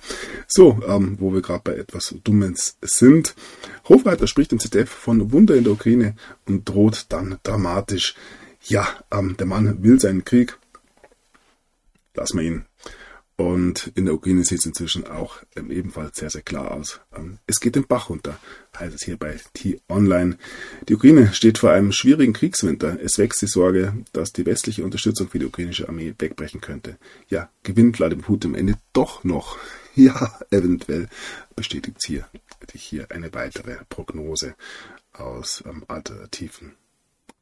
[0.48, 3.36] So, ähm, wo wir gerade bei etwas Dummes sind.
[3.88, 6.16] Hofreiter spricht im ZDF von Wunder in der Ukraine
[6.48, 8.16] und droht dann dramatisch
[8.64, 10.58] ja, ähm, der Mann will seinen Krieg.
[12.14, 12.66] Lass mal ihn.
[13.40, 17.00] Und in der Ukraine sieht es inzwischen auch ähm, ebenfalls sehr, sehr klar aus.
[17.16, 18.38] Ähm, es geht den Bach runter,
[18.78, 20.38] heißt es hier bei T-Online.
[20.90, 23.00] Die Ukraine steht vor einem schwierigen Kriegswinter.
[23.02, 26.98] Es wächst die Sorge, dass die westliche Unterstützung für die ukrainische Armee wegbrechen könnte.
[27.30, 29.58] Ja, gewinnt Vladimir Putin am Ende doch noch.
[29.96, 31.10] Ja, eventuell
[31.58, 32.30] bestätigt hier,
[32.74, 34.56] hier eine weitere Prognose
[35.12, 36.76] aus ähm, alternativen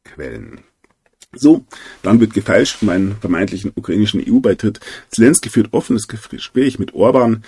[0.03, 0.61] Quellen.
[1.35, 1.65] So,
[2.03, 4.79] dann wird gefeilscht um einen vermeintlichen ukrainischen EU-Beitritt.
[5.09, 7.43] Zelensky führt offenes Gespräch mit Orban.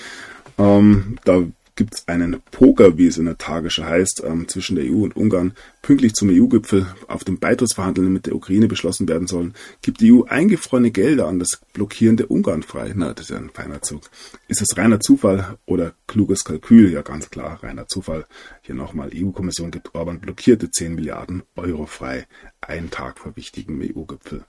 [0.57, 1.43] Ähm, da
[1.79, 5.15] gibt es einen Poker, wie es in der Tagesschau heißt, ähm, zwischen der EU und
[5.15, 5.53] Ungarn.
[5.81, 10.23] Pünktlich zum EU-Gipfel, auf dem Beitrittsverhandlungen mit der Ukraine beschlossen werden sollen, gibt die EU
[10.23, 12.91] eingefrorene Gelder an das blockierende Ungarn frei.
[12.93, 14.01] Na, das ist ja ein feiner Zug.
[14.49, 16.91] Ist es reiner Zufall oder kluges Kalkül?
[16.91, 18.25] Ja, ganz klar, reiner Zufall.
[18.61, 22.27] Hier nochmal, EU-Kommission gibt Orban blockierte 10 Milliarden Euro frei.
[22.59, 24.43] Einen Tag vor wichtigem EU-Gipfel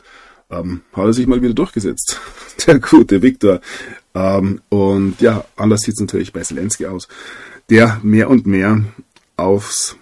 [0.50, 2.20] ähm, hat er sich mal wieder durchgesetzt.
[2.66, 3.60] Der gute Viktor.
[4.14, 7.08] Ähm, und ja, anders sieht es natürlich bei Zelensky aus,
[7.68, 8.84] der mehr und mehr
[9.36, 9.96] aufs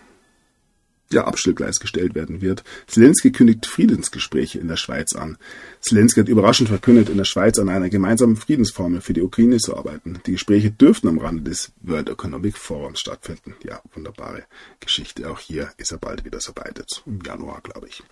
[1.11, 2.65] ja, Abstellgleis gestellt werden wird.
[2.87, 5.39] Zelensky kündigt Friedensgespräche in der Schweiz an.
[5.81, 9.77] Zelensky hat überraschend verkündet, in der Schweiz an einer gemeinsamen Friedensformel für die Ukraine zu
[9.77, 10.21] arbeiten.
[10.27, 13.55] Die Gespräche dürften am Rande des World Economic Forums stattfinden.
[13.65, 14.45] Ja, wunderbare
[14.81, 15.31] Geschichte.
[15.31, 17.03] Auch hier ist er bald wieder so weit jetzt.
[17.07, 18.03] Im Januar, glaube ich.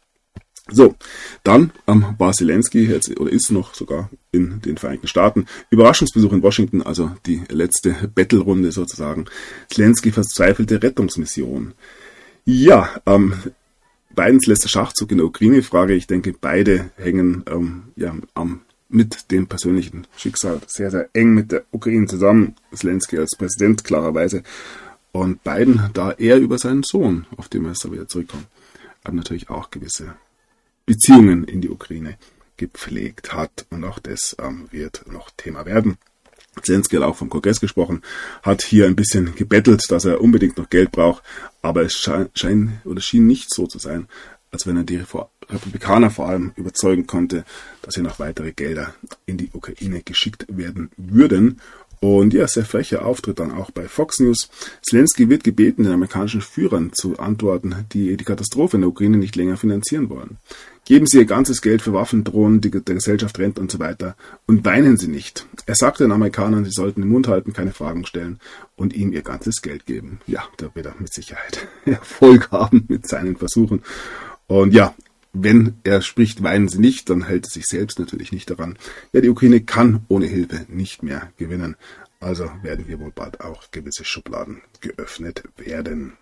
[0.68, 0.96] So,
[1.44, 5.46] dann ähm, war Zelensky jetzt oder ist noch sogar in den Vereinigten Staaten.
[5.70, 9.26] Überraschungsbesuch in Washington, also die letzte Battle-Runde sozusagen.
[9.70, 11.74] Zelensky verzweifelte Rettungsmission.
[12.44, 13.34] Ja, ähm,
[14.16, 15.94] Bidens letzter Schachzug in der Ukraine-Frage.
[15.94, 21.52] Ich denke, beide hängen ähm, ja, am, mit dem persönlichen Schicksal sehr, sehr eng mit
[21.52, 22.56] der Ukraine zusammen.
[22.74, 24.42] Zelensky als Präsident klarerweise.
[25.12, 28.46] Und Biden, da er über seinen Sohn, auf dem er jetzt wieder zurückkommt,
[29.04, 30.16] hat natürlich auch gewisse
[30.86, 32.16] Beziehungen in die Ukraine
[32.56, 33.66] gepflegt hat.
[33.70, 35.98] Und auch das ähm, wird noch Thema werden.
[36.62, 38.02] Zelensky hat auch vom Kongress gesprochen,
[38.42, 41.22] hat hier ein bisschen gebettelt, dass er unbedingt noch Geld braucht,
[41.60, 44.08] aber es scheint schein, oder schien nicht so zu sein,
[44.50, 45.02] als wenn er die
[45.50, 47.44] Republikaner vor allem überzeugen konnte,
[47.82, 48.94] dass hier noch weitere Gelder
[49.26, 51.60] in die Ukraine geschickt werden würden.
[52.00, 54.48] Und ja, sehr frecher Auftritt dann auch bei Fox News.
[54.82, 59.36] Zelensky wird gebeten, den amerikanischen Führern zu antworten, die die Katastrophe in der Ukraine nicht
[59.36, 60.36] länger finanzieren wollen.
[60.86, 64.14] Geben Sie Ihr ganzes Geld für Waffen, Drohnen, die der Gesellschaft rennt und so weiter
[64.46, 65.44] und weinen Sie nicht.
[65.66, 68.38] Er sagte den Amerikanern, sie sollten den Mund halten, keine Fragen stellen
[68.76, 70.20] und ihm ihr ganzes Geld geben.
[70.28, 73.82] Ja, da wird er mit Sicherheit Erfolg haben mit seinen Versuchen.
[74.46, 74.94] Und ja,
[75.32, 78.78] wenn er spricht, weinen Sie nicht, dann hält er sich selbst natürlich nicht daran.
[79.12, 81.74] Ja, die Ukraine kann ohne Hilfe nicht mehr gewinnen.
[82.20, 86.12] Also werden hier wohl bald auch gewisse Schubladen geöffnet werden.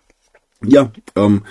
[0.63, 1.43] Ja, ähm,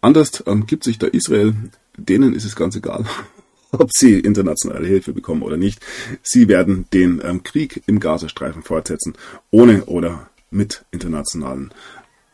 [0.00, 1.54] anders ähm, gibt sich da Israel
[1.96, 3.04] denen ist es ganz egal,
[3.72, 5.80] ob sie internationale Hilfe bekommen oder nicht.
[6.22, 9.14] Sie werden den ähm, Krieg im Gazastreifen fortsetzen,
[9.50, 11.72] ohne oder mit internationalen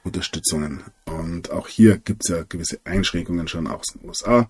[0.05, 0.83] Unterstützungen.
[1.05, 4.49] Und auch hier gibt es ja gewisse Einschränkungen schon aus den USA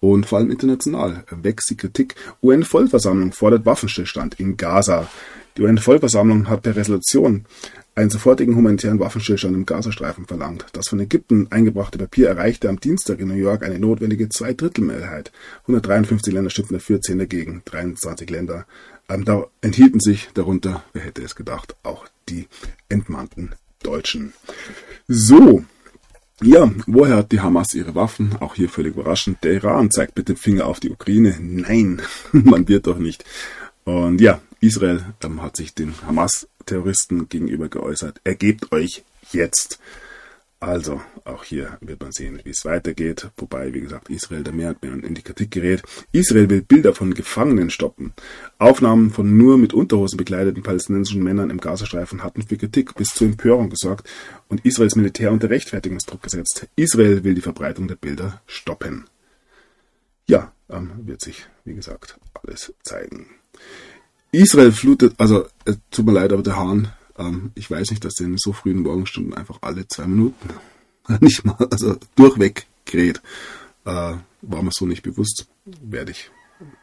[0.00, 1.24] und vor allem international.
[1.30, 2.14] Wächst die Kritik.
[2.42, 5.08] UN-Vollversammlung fordert Waffenstillstand in Gaza.
[5.56, 7.44] Die UN-Vollversammlung hat per Resolution
[7.94, 10.66] einen sofortigen humanitären Waffenstillstand im Gazastreifen verlangt.
[10.72, 15.30] Das von Ägypten eingebrachte Papier erreichte am Dienstag in New York eine notwendige Zweidrittelmehrheit.
[15.62, 18.66] 153 Länder stimmten dafür, 10 dagegen, 23 Länder
[19.12, 22.46] ähm, da enthielten sich darunter, wer hätte es gedacht, auch die
[22.88, 24.32] entmannten Deutschen.
[25.08, 25.64] So,
[26.40, 28.36] ja, woher hat die Hamas ihre Waffen?
[28.40, 29.44] Auch hier völlig überraschend.
[29.44, 31.36] Der Iran zeigt mit dem Finger auf die Ukraine.
[31.40, 32.00] Nein,
[32.32, 33.24] man wird doch nicht.
[33.84, 38.20] Und ja, Israel ähm, hat sich den Hamas-Terroristen gegenüber geäußert.
[38.24, 39.80] Ergebt euch jetzt.
[40.60, 43.28] Also, auch hier wird man sehen, wie es weitergeht.
[43.36, 45.82] Wobei, wie gesagt, Israel da mehr und mehr in die Kritik gerät.
[46.12, 48.12] Israel will Bilder von Gefangenen stoppen.
[48.58, 53.26] Aufnahmen von nur mit Unterhosen bekleideten palästinensischen Männern im Gazastreifen hatten für Kritik bis zur
[53.26, 54.08] Empörung gesorgt
[54.46, 56.68] und Israels Militär unter Rechtfertigungsdruck gesetzt.
[56.76, 59.06] Israel will die Verbreitung der Bilder stoppen.
[60.28, 63.26] Ja, ähm, wird sich, wie gesagt, alles zeigen.
[64.32, 68.14] Israel flutet, also äh, tut mir leid, aber der Hahn, ähm, ich weiß nicht, dass
[68.14, 70.48] der in so frühen Morgenstunden einfach alle zwei Minuten
[71.20, 73.20] nicht mal, also durchweg kräht.
[73.84, 75.46] Äh, war mir so nicht bewusst.
[75.64, 76.30] Werde ich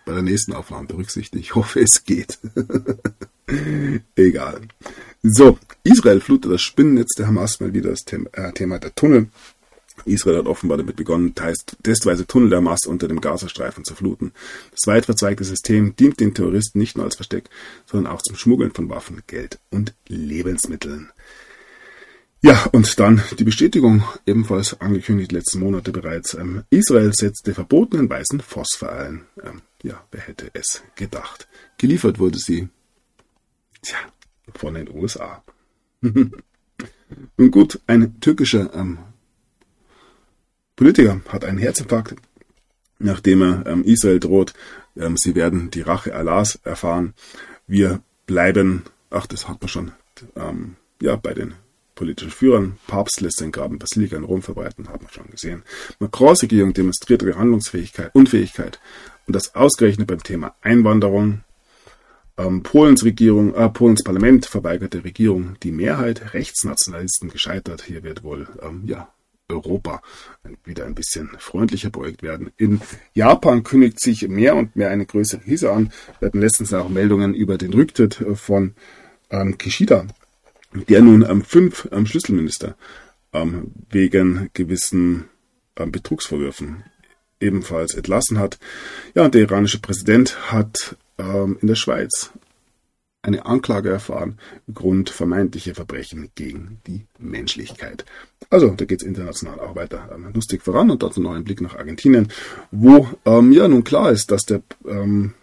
[0.05, 1.41] bei der nächsten Aufnahme berücksichtigen.
[1.41, 2.39] Ich hoffe, es geht.
[4.15, 4.61] Egal.
[5.23, 8.03] So, Israel flutet das Spinnennetz der Hamas mal wieder das
[8.33, 9.29] äh, Thema der Tunnel.
[10.09, 14.31] Israel hat offenbar damit begonnen, testweise Tunnel der Hamas unter dem Gazastreifen zu fluten.
[14.71, 17.49] Das weit verzweigte System dient den Terroristen nicht nur als Versteck,
[17.85, 21.11] sondern auch zum Schmuggeln von Waffen, Geld und Lebensmitteln.
[22.41, 26.33] Ja, und dann die Bestätigung, ebenfalls angekündigt letzten Monate bereits.
[26.35, 29.25] Ähm, Israel setzte verbotenen weißen Phosphor ein.
[29.43, 31.49] Ähm, ja, wer hätte es gedacht?
[31.77, 32.69] Geliefert wurde sie,
[33.81, 33.97] tja,
[34.55, 35.43] von den USA.
[36.01, 38.99] Nun gut, ein türkischer ähm,
[40.79, 42.15] Politiker hat einen Herzinfarkt,
[42.99, 44.53] nachdem er ähm, Israel droht,
[44.95, 47.15] ähm, sie werden die Rache Allahs erfahren.
[47.67, 49.91] Wir bleiben, ach, das hat man schon,
[50.37, 51.55] ähm, ja, bei den
[51.95, 52.77] politischen Führern.
[52.87, 55.63] Papst lässt den Graben Basilika in Rom verbreiten, haben wir schon gesehen.
[55.99, 58.79] Macrons Regierung demonstriert ihre Handlungsfähigkeit, Unfähigkeit
[59.27, 61.41] und das ausgerechnet beim Thema Einwanderung.
[62.37, 66.33] Ähm, Polens Regierung, äh, Polens Parlament verweigert der Regierung die Mehrheit.
[66.33, 67.81] Rechtsnationalisten gescheitert.
[67.81, 69.09] Hier wird wohl ähm, ja
[69.49, 70.01] Europa
[70.63, 72.51] wieder ein bisschen freundlicher beugt werden.
[72.57, 72.81] In
[73.13, 75.91] Japan kündigt sich mehr und mehr eine größere Krise an.
[76.19, 78.75] Wir hatten letztens auch Meldungen über den Rücktritt von
[79.29, 80.05] ähm, Kishida,
[80.87, 82.75] der nun ähm, fünf ähm, Schlüsselminister
[83.33, 85.25] ähm, wegen gewissen
[85.75, 86.83] ähm, Betrugsvorwürfen
[87.39, 88.59] ebenfalls entlassen hat.
[89.15, 92.31] Ja, und der iranische Präsident hat ähm, in der Schweiz
[93.29, 94.37] eine Anklage erfahren,
[94.73, 98.05] Grund vermeintliche Verbrechen gegen die Menschlichkeit.
[98.49, 101.61] Also, da geht es international auch weiter ähm, lustig voran und dazu noch ein Blick
[101.61, 102.29] nach Argentinien,
[102.71, 105.33] wo ähm, ja nun klar ist, dass der ähm,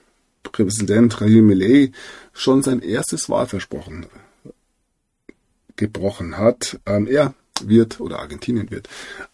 [0.42, 1.92] Präsident Javier Milei
[2.32, 4.06] schon sein erstes Wahlversprochen
[5.76, 6.80] gebrochen hat.
[6.86, 8.88] Ähm, er wird oder Argentinien wird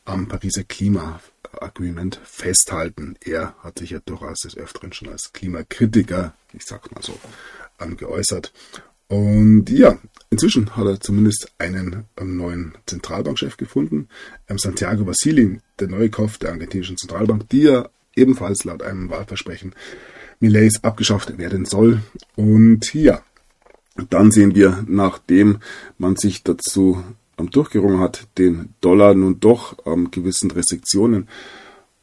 [0.04, 3.16] am Pariser Klimaagreement festhalten.
[3.24, 7.18] Er hat sich ja durchaus des Öfteren schon als Klimakritiker, ich sag mal so,
[7.96, 8.52] geäußert.
[9.08, 9.98] Und ja,
[10.30, 14.08] inzwischen hat er zumindest einen ähm, neuen Zentralbankchef gefunden,
[14.48, 19.74] ähm, Santiago Basili, der neue Kopf der argentinischen Zentralbank, die ja ebenfalls laut einem Wahlversprechen
[20.40, 22.00] Millets abgeschafft werden soll.
[22.36, 23.22] Und ja,
[24.08, 25.58] dann sehen wir, nachdem
[25.98, 27.04] man sich dazu
[27.38, 29.76] ähm, durchgerungen hat, den Dollar nun doch
[30.10, 31.28] gewissen Restriktionen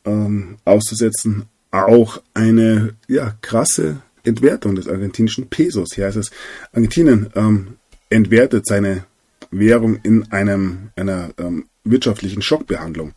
[0.06, 5.90] ähm, auszusetzen, auch eine ja, krasse Entwertung des argentinischen Pesos.
[5.94, 6.32] Hier heißt es,
[6.74, 7.78] Argentinien ähm,
[8.10, 9.06] entwertet seine
[9.52, 13.14] Währung in einem, einer ähm, wirtschaftlichen Schockbehandlung.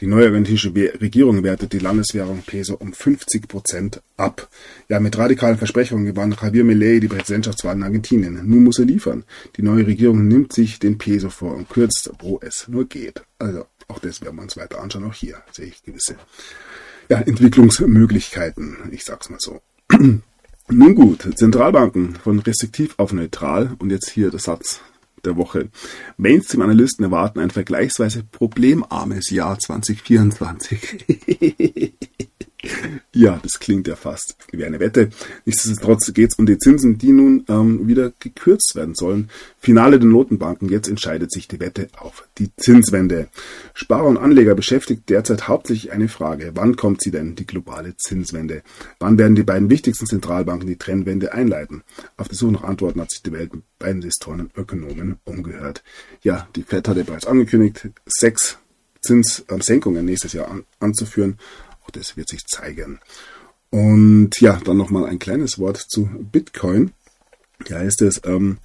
[0.00, 4.48] Die neue argentinische Regierung wertet die Landeswährung Peso um 50 Prozent ab.
[4.88, 8.40] Ja, mit radikalen Versprechungen gewann Javier Milei die Präsidentschaftswahl in Argentinien.
[8.46, 9.24] Nun muss er liefern.
[9.56, 13.22] Die neue Regierung nimmt sich den Peso vor und kürzt, wo es nur geht.
[13.38, 15.04] Also, auch das werden wir uns weiter anschauen.
[15.04, 16.16] Auch hier sehe ich gewisse
[17.10, 18.76] ja, Entwicklungsmöglichkeiten.
[18.92, 19.60] Ich sag's mal so.
[20.72, 24.80] Nun gut, Zentralbanken von restriktiv auf neutral und jetzt hier der Satz
[25.24, 25.68] der Woche.
[26.16, 31.04] Mainstream-Analysten erwarten ein vergleichsweise problemarmes Jahr 2024.
[33.14, 35.10] Ja, das klingt ja fast wie eine Wette.
[35.46, 39.30] Nichtsdestotrotz geht es um die Zinsen, die nun ähm, wieder gekürzt werden sollen.
[39.58, 40.68] Finale der Notenbanken.
[40.68, 43.28] Jetzt entscheidet sich die Wette auf die Zinswende.
[43.72, 46.52] Sparer und Anleger beschäftigt derzeit hauptsächlich eine Frage.
[46.54, 48.62] Wann kommt sie denn, die globale Zinswende?
[48.98, 51.82] Wann werden die beiden wichtigsten Zentralbanken die Trennwende einleiten?
[52.16, 55.82] Auf die Suche nach Antworten hat sich die Welt bei Investoren und Ökonomen umgehört.
[56.22, 58.58] Ja, die FED hatte bereits angekündigt, sechs
[59.00, 61.38] Zinssenkungen nächstes Jahr an, anzuführen
[61.92, 63.00] das wird sich zeigen.
[63.70, 66.92] Und ja, dann nochmal ein kleines Wort zu Bitcoin.
[67.68, 68.58] Ja, heißt es, ähm,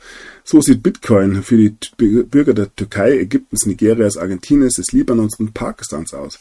[0.44, 6.14] so sieht Bitcoin für die Bürger der Türkei, Ägyptens, Nigerias, Argentiniens, des Libanons und Pakistans
[6.14, 6.40] aus.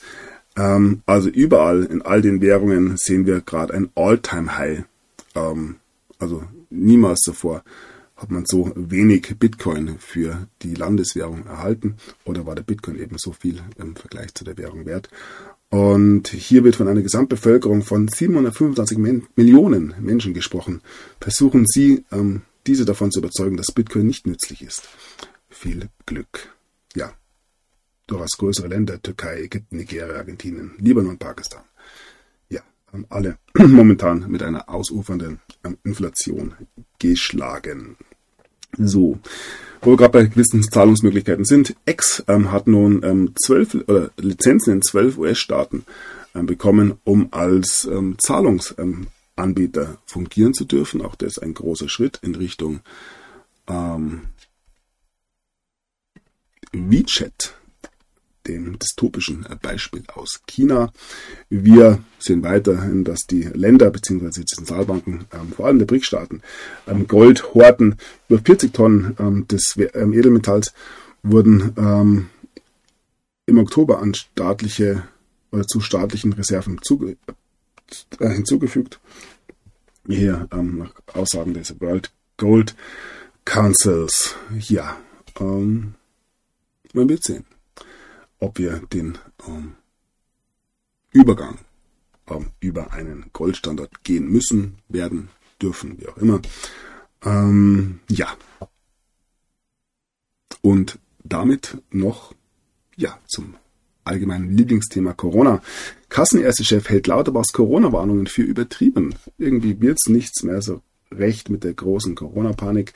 [0.57, 4.85] Ähm, also überall in all den Währungen sehen wir gerade ein All-Time-High.
[5.35, 5.77] Ähm,
[6.18, 7.64] also niemals zuvor
[8.16, 13.33] hat man so wenig Bitcoin für die Landeswährung erhalten oder war der Bitcoin eben so
[13.33, 15.09] viel im Vergleich zu der Währung wert.
[15.70, 18.98] Und hier wird von einer Gesamtbevölkerung von 725
[19.34, 20.82] Millionen Menschen gesprochen.
[21.20, 24.88] Versuchen Sie, ähm, diese davon zu überzeugen, dass Bitcoin nicht nützlich ist.
[25.48, 26.54] Viel Glück.
[26.94, 27.12] Ja,
[28.06, 31.64] durchaus größere Länder, Türkei, Ägypten, Nigeria, Argentinien, Libanon, Pakistan.
[32.48, 32.62] Ja,
[32.92, 36.54] haben alle momentan mit einer ausufernden ähm, Inflation
[36.98, 37.96] geschlagen.
[38.76, 39.18] So,
[39.85, 41.74] wo wir gerade bei gewissen Zahlungsmöglichkeiten sind.
[41.87, 45.85] X ähm, hat nun ähm, zwölf äh, Lizenzen in zwölf US-Staaten
[46.35, 51.03] ähm, bekommen, um als ähm, Zahlungsanbieter fungieren zu dürfen.
[51.03, 52.80] Auch das ist ein großer Schritt in Richtung
[53.68, 54.22] ähm,
[56.72, 57.55] WeChat
[58.47, 60.92] dem dystopischen Beispiel aus China.
[61.51, 64.40] Wir sehen weiterhin, dass die Länder bzw.
[64.40, 66.42] die Zentralbanken, ähm, vor allem der BRIC-Staaten,
[66.86, 67.97] ähm, Gold horten.
[68.28, 70.72] Über 40 Tonnen ähm, des ähm, Edelmetalls
[71.22, 72.28] wurden ähm,
[73.47, 75.05] im Oktober an staatliche
[75.51, 77.16] oder zu staatlichen Reserven zuge
[78.18, 79.01] äh, hinzugefügt.
[80.07, 82.74] Hier ähm, nach Aussagen des World Gold
[83.45, 84.34] Councils.
[84.59, 84.99] Ja,
[85.38, 85.95] man
[87.09, 87.45] wird sehen
[88.39, 89.74] ob wir den ähm,
[91.12, 91.59] Übergang
[92.28, 95.28] ähm, über einen Goldstandard gehen müssen, werden,
[95.61, 96.41] dürfen, wie auch immer.
[97.24, 98.37] Ähm, ja.
[100.62, 102.35] Und damit noch
[102.97, 103.57] ja zum
[104.05, 105.62] allgemeinen Lieblingsthema Corona.
[106.09, 109.14] Kassenärztechef hält Lauterbachs Corona-Warnungen für übertrieben.
[109.39, 112.93] Irgendwie wird's nichts mehr so recht mit der großen Corona-Panik.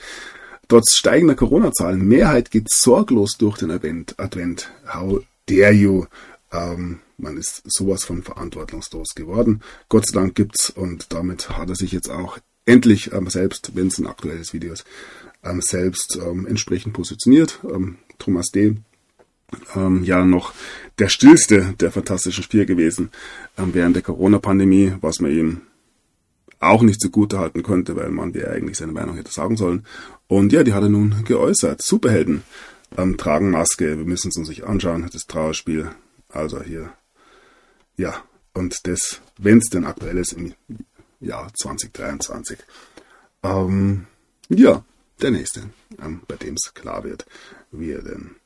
[0.69, 4.71] Trotz steigender Corona-Zahlen, Mehrheit geht sorglos durch den Advent.
[4.87, 6.05] How dare you?
[6.53, 9.63] Ähm, man ist sowas von verantwortungslos geworden.
[9.89, 13.87] Gott sei Dank gibt's und damit hat er sich jetzt auch endlich ähm, selbst, wenn
[13.87, 14.85] es ein aktuelles Video ist,
[15.43, 17.61] ähm, selbst ähm, entsprechend positioniert.
[17.65, 18.77] Ähm, Thomas D.
[19.75, 20.53] Ähm, ja noch
[20.99, 23.11] der stillste der fantastischen Spiele gewesen
[23.57, 25.61] während der Corona-Pandemie, was man ihm
[26.61, 29.87] auch nicht zugute halten konnte, weil man wie eigentlich seine Meinung hätte sagen sollen.
[30.27, 31.83] Und ja, die hat er nun geäußert.
[31.83, 32.43] Superhelden
[32.97, 33.99] ähm, tragen Maske.
[33.99, 35.91] Wir müssen es uns nicht anschauen, das Trauerspiel.
[36.29, 36.93] Also hier,
[37.97, 40.53] ja, und das, wenn es denn aktuell ist, im
[41.21, 42.59] Jahr 2023.
[43.43, 44.07] Ähm,
[44.49, 44.85] ja,
[45.21, 45.63] der nächste,
[46.03, 47.27] ähm, bei dem es klar wird,
[47.71, 48.37] wie er denn,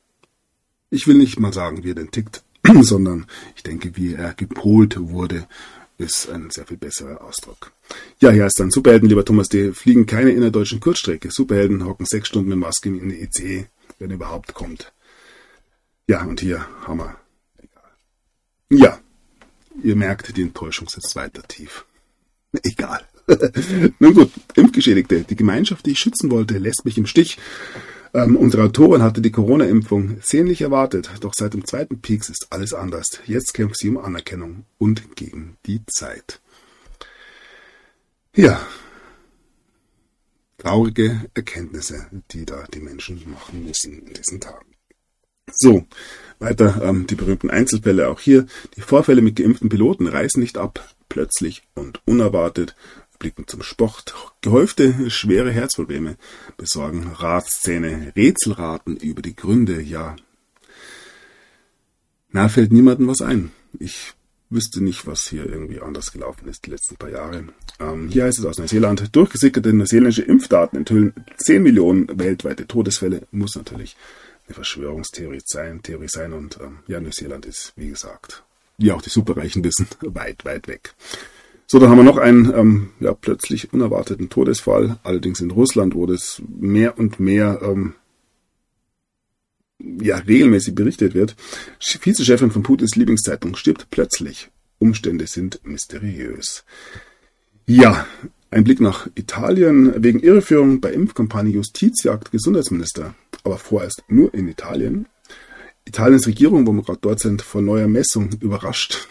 [0.89, 2.43] ich will nicht mal sagen, wie er denn tickt,
[2.81, 5.47] sondern ich denke, wie er gepolt wurde,
[6.03, 7.71] ist ein sehr viel besserer Ausdruck.
[8.19, 9.73] Ja, hier ist dann Superhelden, lieber Thomas D.
[9.73, 11.31] Fliegen keine innerdeutschen Kurzstrecke.
[11.31, 13.67] Superhelden hocken sechs Stunden mit Maske in der ECE,
[13.99, 14.93] wenn er überhaupt kommt.
[16.07, 17.15] Ja, und hier wir.
[17.57, 17.91] Egal.
[18.69, 18.99] Ja,
[19.81, 21.85] ihr merkt, die Enttäuschung sitzt weiter tief.
[22.63, 23.01] Egal.
[23.99, 25.21] Nun gut, Impfgeschädigte.
[25.23, 27.37] Die Gemeinschaft, die ich schützen wollte, lässt mich im Stich.
[28.13, 32.73] Ähm, unsere Autorin hatte die Corona-Impfung sehnlich erwartet, doch seit dem zweiten Peaks ist alles
[32.73, 33.19] anders.
[33.25, 36.39] Jetzt kämpft sie um Anerkennung und gegen die Zeit.
[38.35, 38.65] Ja,
[40.59, 44.73] traurige Erkenntnisse, die da die Menschen machen müssen in diesen Tagen.
[45.51, 45.85] So,
[46.39, 48.45] weiter ähm, die berühmten Einzelfälle auch hier.
[48.75, 52.75] Die Vorfälle mit geimpften Piloten reißen nicht ab, plötzlich und unerwartet
[53.23, 54.13] blicken zum Sport.
[54.41, 56.17] Gehäufte schwere Herzprobleme
[56.57, 60.17] besorgen Ratszähne, Rätselraten über die Gründe, ja.
[62.31, 63.53] Na, fällt niemandem was ein.
[63.79, 64.11] Ich
[64.49, 67.45] wüsste nicht, was hier irgendwie anders gelaufen ist die letzten paar Jahre.
[67.79, 73.25] Ähm, hier heißt es aus Neuseeland, durchgesickerte neuseeländische Impfdaten enthüllen 10 Millionen weltweite Todesfälle.
[73.31, 73.95] Muss natürlich
[74.47, 78.43] eine Verschwörungstheorie sein, Theorie sein und ähm, ja, Neuseeland ist, wie gesagt,
[78.77, 80.93] wie auch die Superreichen wissen, weit, weit weg.
[81.67, 86.05] So, dann haben wir noch einen ähm, ja, plötzlich unerwarteten Todesfall, allerdings in Russland, wo
[86.05, 87.95] das mehr und mehr ähm,
[89.79, 91.35] ja, regelmäßig berichtet wird.
[91.79, 94.49] Vizechefin von Putins Lieblingszeitung stirbt plötzlich.
[94.79, 96.63] Umstände sind mysteriös.
[97.65, 98.05] Ja,
[98.51, 100.03] ein Blick nach Italien.
[100.03, 103.15] Wegen Irreführung bei Impfkampagne Justizjagd Gesundheitsminister.
[103.43, 105.07] Aber vorerst nur in Italien.
[105.85, 109.07] Italiens Regierung, wo wir gerade dort sind, vor neuer Messung überrascht.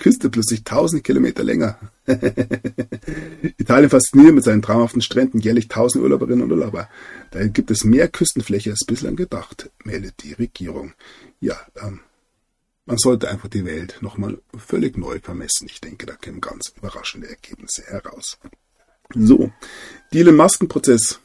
[0.00, 1.78] Küste plötzlich tausend Kilometer länger.
[3.58, 6.88] Italien fasziniert mit seinen traumhaften Stränden jährlich tausend Urlauberinnen und Urlauber.
[7.30, 10.94] Daher gibt es mehr Küstenfläche als bislang gedacht, meldet die Regierung.
[11.38, 12.00] Ja, ähm,
[12.86, 15.68] man sollte einfach die Welt nochmal völlig neu vermessen.
[15.70, 18.38] Ich denke, da kämen ganz überraschende Ergebnisse heraus.
[19.14, 19.52] So,
[20.14, 21.20] die Elon Masken-Prozess.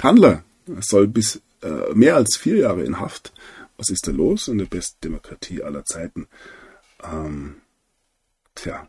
[0.00, 0.44] Handler
[0.80, 3.32] soll bis äh, mehr als vier Jahre in Haft.
[3.78, 6.28] Was ist da los in der besten Demokratie aller Zeiten?
[7.02, 7.56] Ähm,
[8.58, 8.88] Tja.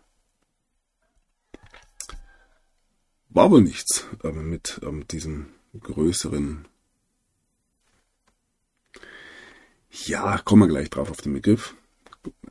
[3.29, 5.49] War wohl nichts aber mit ähm, diesem
[5.79, 6.67] größeren.
[9.91, 11.75] Ja, kommen wir gleich drauf auf den Begriff.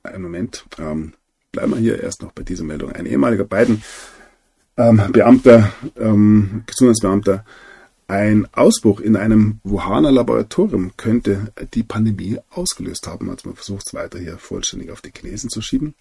[0.05, 0.65] Einen Moment.
[0.79, 1.15] Ähm,
[1.51, 2.93] bleiben wir hier erst noch bei dieser Meldung.
[2.93, 3.83] Ein ehemaliger beiden
[4.77, 7.45] ähm, Beamter, ähm, Gesundheitsbeamter,
[8.07, 13.29] ein Ausbruch in einem Wuhaner Laboratorium könnte die Pandemie ausgelöst haben.
[13.29, 15.97] Also man versucht es weiter hier vollständig auf die Chinesen zu schieben.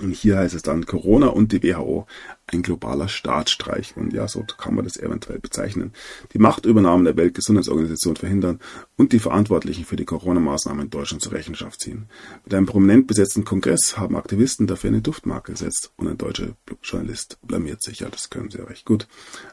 [0.00, 2.06] Und hier heißt es dann Corona und die WHO,
[2.46, 3.94] ein globaler Staatsstreich.
[3.94, 5.92] Und ja, so kann man das eventuell bezeichnen.
[6.32, 8.60] Die Machtübernahmen der Weltgesundheitsorganisation verhindern
[8.96, 12.06] und die Verantwortlichen für die Corona-Maßnahmen in Deutschland zur Rechenschaft ziehen.
[12.44, 17.38] Mit einem prominent besetzten Kongress haben Aktivisten dafür eine Duftmarke gesetzt und ein deutscher Journalist
[17.42, 18.00] blamiert sich.
[18.00, 19.06] Ja, das können sie ja recht gut.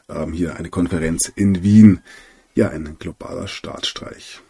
[0.08, 2.00] Ähm, hier eine Konferenz in Wien.
[2.54, 4.40] Ja, ein globaler Staatsstreich.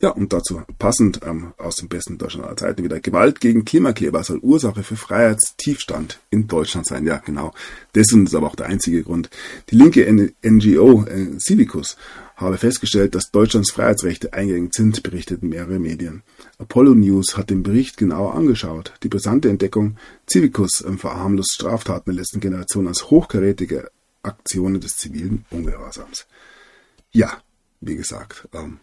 [0.00, 3.00] Ja, und dazu passend ähm, aus dem besten Deutschland aller Zeiten wieder.
[3.00, 7.04] Gewalt gegen Klimakleber soll Ursache für Freiheitstiefstand in Deutschland sein.
[7.04, 7.52] Ja, genau.
[7.96, 9.28] Dessen ist aber auch der einzige Grund.
[9.70, 10.06] Die linke
[10.42, 11.96] NGO äh, Civicus
[12.36, 16.22] habe festgestellt, dass Deutschlands Freiheitsrechte eingegangen sind, berichteten mehrere Medien.
[16.58, 18.92] Apollo News hat den Bericht genauer angeschaut.
[19.02, 19.96] Die brisante Entdeckung
[20.30, 23.90] Civicus ähm, verharmlost Straftaten der letzten Generation als hochkarätige
[24.22, 26.26] Aktionen des zivilen Ungehorsams.
[27.10, 27.42] Ja,
[27.80, 28.78] wie gesagt, ähm,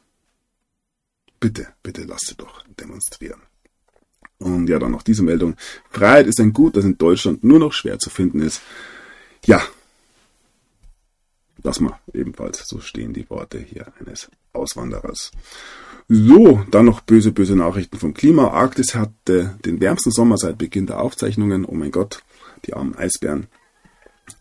[1.45, 3.39] Bitte, bitte lasst sie doch demonstrieren.
[4.39, 5.55] Und ja, dann noch diese Meldung.
[5.91, 8.61] Freiheit ist ein Gut, das in Deutschland nur noch schwer zu finden ist.
[9.45, 9.61] Ja,
[11.61, 15.29] lass mal ebenfalls, so stehen die Worte hier eines Auswanderers.
[16.09, 18.47] So, dann noch böse, böse Nachrichten vom Klima.
[18.47, 21.63] Arktis hatte den wärmsten Sommer seit Beginn der Aufzeichnungen.
[21.63, 22.23] Oh mein Gott,
[22.65, 23.45] die armen Eisbären.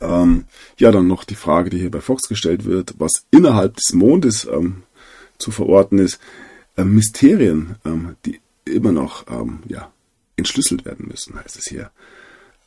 [0.00, 0.46] Ähm,
[0.78, 4.46] ja, dann noch die Frage, die hier bei Fox gestellt wird, was innerhalb des Mondes
[4.50, 4.84] ähm,
[5.36, 6.18] zu verorten ist
[6.82, 9.92] Mysterien, ähm, die immer noch ähm, ja,
[10.36, 11.90] entschlüsselt werden müssen, heißt es hier.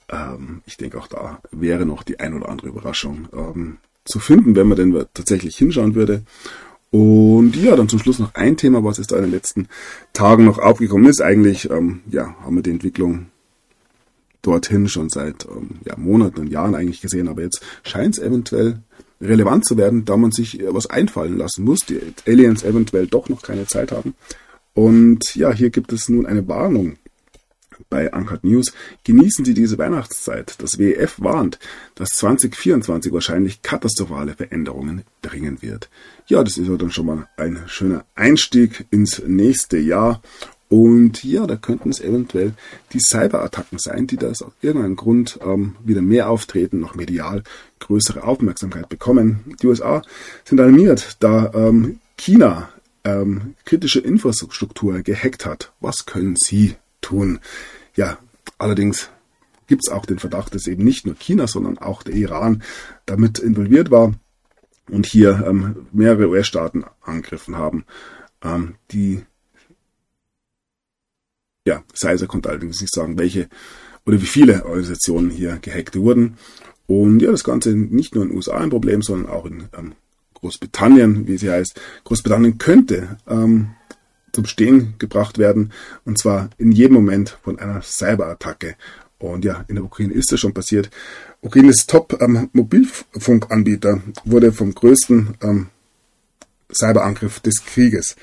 [0.10, 4.56] ähm, ich denke auch da wäre noch die ein oder andere Überraschung ähm, zu finden,
[4.56, 6.24] wenn man denn tatsächlich hinschauen würde.
[6.90, 9.68] Und ja, dann zum Schluss noch ein Thema, was jetzt da in den letzten
[10.14, 11.22] Tagen noch aufgekommen ist.
[11.22, 13.28] Eigentlich, ähm, ja, haben wir die Entwicklung
[14.42, 18.80] dorthin schon seit ähm, ja, Monaten und Jahren eigentlich gesehen, aber jetzt scheint es eventuell
[19.22, 23.42] relevant zu werden, da man sich was einfallen lassen muss, die Aliens eventuell doch noch
[23.42, 24.16] keine Zeit haben.
[24.74, 26.98] Und ja, hier gibt es nun eine Warnung
[27.90, 28.74] bei Uncut News.
[29.04, 30.56] Genießen Sie diese Weihnachtszeit.
[30.60, 31.60] Das WEF warnt,
[31.96, 35.90] dass 2024 wahrscheinlich katastrophale Veränderungen bringen wird.
[36.28, 40.22] Ja, das ist ja dann schon mal ein schöner Einstieg ins nächste Jahr.
[40.70, 42.54] Und ja, da könnten es eventuell
[42.92, 47.44] die Cyberattacken sein, die da aus irgendeinem Grund ähm, wieder mehr auftreten, noch medial
[47.80, 49.56] größere Aufmerksamkeit bekommen.
[49.62, 50.02] Die USA
[50.44, 52.70] sind alarmiert, da ähm, China
[53.06, 55.72] ähm, kritische Infrastruktur gehackt hat.
[55.80, 57.40] Was können Sie tun?
[57.96, 58.18] Ja,
[58.58, 59.10] allerdings
[59.68, 62.64] gibt es auch den Verdacht, dass eben nicht nur China, sondern auch der Iran
[63.06, 64.14] damit involviert war
[64.90, 67.86] und hier ähm, mehrere US-Staaten angegriffen haben.
[68.44, 69.24] Ähm, die
[71.68, 73.48] ja, Sizer konnte allerdings nicht sagen, welche
[74.06, 76.38] oder wie viele Organisationen hier gehackt wurden.
[76.88, 79.96] Und ja, das Ganze nicht nur in den USA ein Problem, sondern auch in ähm,
[80.36, 81.78] Großbritannien, wie sie heißt.
[82.06, 83.72] Großbritannien könnte ähm,
[84.32, 85.74] zum Stehen gebracht werden,
[86.06, 88.78] und zwar in jedem Moment von einer Cyberattacke.
[89.20, 90.90] Und ja, in der Ukraine ist das schon passiert.
[91.42, 95.68] Ukraines Top-Mobilfunkanbieter ähm, wurde vom größten ähm,
[96.72, 98.16] Cyberangriff des Krieges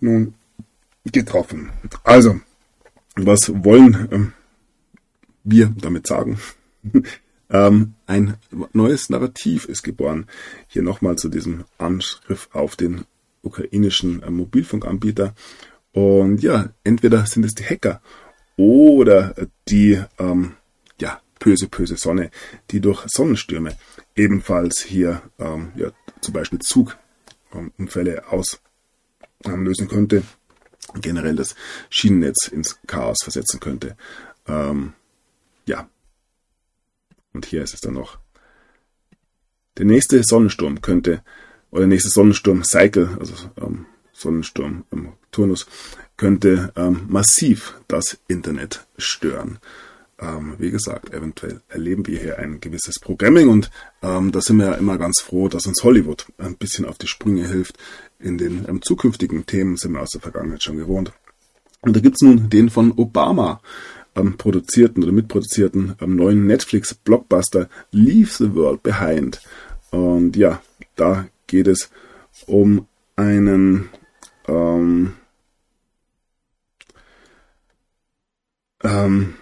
[0.00, 0.34] nun
[1.10, 1.70] getroffen.
[2.04, 2.40] Also,
[3.16, 4.32] was wollen ähm,
[5.44, 6.38] wir damit sagen?
[7.50, 8.36] ähm, ein
[8.72, 10.26] neues Narrativ ist geboren.
[10.66, 13.04] Hier nochmal zu diesem Angriff auf den
[13.42, 15.34] ukrainischen äh, Mobilfunkanbieter.
[15.92, 18.00] Und ja, entweder sind es die Hacker
[18.56, 19.34] oder
[19.68, 20.54] die ähm,
[21.00, 22.30] ja, böse, böse Sonne,
[22.70, 23.76] die durch Sonnenstürme
[24.16, 25.90] ebenfalls hier ähm, ja,
[26.20, 30.24] zum Beispiel Zugunfälle auslösen könnte
[31.00, 31.54] generell das
[31.90, 33.96] Schienennetz ins Chaos versetzen könnte.
[34.46, 34.92] Ähm,
[35.66, 35.88] ja.
[37.32, 38.18] Und hier ist es dann noch.
[39.76, 41.22] Der nächste Sonnensturm könnte,
[41.70, 45.66] oder der nächste Sonnensturm-Cycle, also ähm, Sonnensturm ähm, Turnus,
[46.16, 49.58] könnte ähm, massiv das Internet stören.
[50.20, 53.70] Ähm, wie gesagt, eventuell erleben wir hier ein gewisses Programming und
[54.02, 57.08] ähm, da sind wir ja immer ganz froh, dass uns Hollywood ein bisschen auf die
[57.08, 57.76] Sprünge hilft.
[58.20, 61.12] In den ähm, zukünftigen Themen sind wir aus der Vergangenheit schon gewohnt.
[61.80, 63.60] Und da gibt's nun den von Obama
[64.14, 69.42] ähm, produzierten oder mitproduzierten ähm, neuen Netflix-Blockbuster Leave the World Behind.
[69.90, 70.62] Und ja,
[70.96, 71.90] da geht es
[72.46, 72.86] um
[73.16, 73.88] einen
[74.46, 75.14] ähm,
[78.82, 79.34] ähm,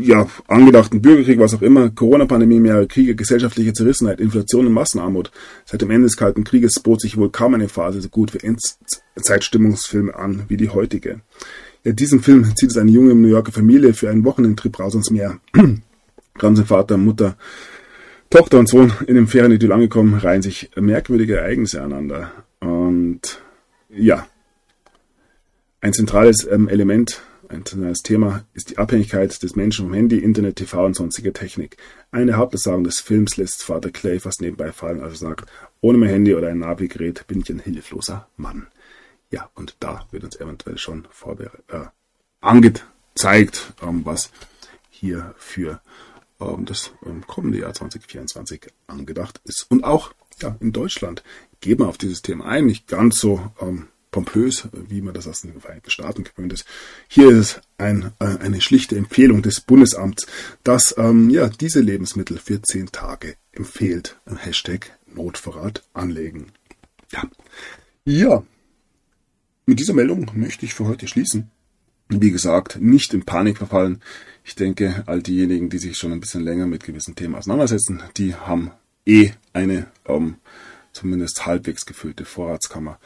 [0.00, 5.32] ja, angedachten Bürgerkrieg, was auch immer, Corona-Pandemie, mehrere Kriege, gesellschaftliche Zerrissenheit, Inflation und Massenarmut.
[5.64, 8.40] Seit dem Ende des Kalten Krieges bot sich wohl kaum eine Phase so gut für
[8.42, 11.20] Endzeitstimmungsfilme an wie die heutige.
[11.82, 15.10] In diesem Film zieht es eine junge New Yorker Familie für einen Wochenendtrip raus ins
[15.10, 15.40] Meer.
[16.38, 17.36] Kaum sind Vater, Mutter,
[18.30, 22.32] Tochter und Sohn in dem Ferienidyll angekommen, reihen sich merkwürdige Ereignisse aneinander.
[22.60, 23.40] Und
[23.90, 24.26] ja,
[25.80, 27.20] ein zentrales ähm, Element
[27.54, 31.76] ein Thema ist die Abhängigkeit des Menschen vom Handy, Internet, TV und sonstige Technik.
[32.10, 35.50] Eine Hauptaussagen des Films lässt Vater Clay fast nebenbei fallen, als er sagt,
[35.80, 38.66] ohne mein Handy oder ein Navigerät bin ich ein hilfloser Mann.
[39.30, 41.06] Ja, und da wird uns eventuell schon
[41.68, 41.80] äh,
[42.40, 44.30] angezeigt, ähm, was
[44.90, 45.80] hier für
[46.40, 49.66] ähm, das ähm, kommende Jahr 2024 angedacht ist.
[49.70, 51.22] Und auch ja, in Deutschland
[51.60, 55.40] geben wir auf dieses Thema ein, nicht ganz so ähm, pompös, wie man das aus
[55.40, 56.64] den Vereinigten Staaten gewöhnt ist.
[57.08, 60.28] Hier ist ein, äh, eine schlichte Empfehlung des Bundesamts,
[60.62, 64.16] dass ähm, ja, diese Lebensmittel für zehn Tage empfiehlt.
[64.36, 66.52] Hashtag Notvorrat anlegen.
[67.10, 67.24] Ja.
[68.04, 68.44] ja,
[69.66, 71.50] mit dieser Meldung möchte ich für heute schließen.
[72.08, 74.00] Wie gesagt, nicht in Panik verfallen.
[74.44, 78.36] Ich denke, all diejenigen, die sich schon ein bisschen länger mit gewissen Themen auseinandersetzen, die
[78.36, 78.70] haben
[79.06, 80.36] eh eine ähm,
[80.92, 83.00] zumindest halbwegs gefüllte Vorratskammer.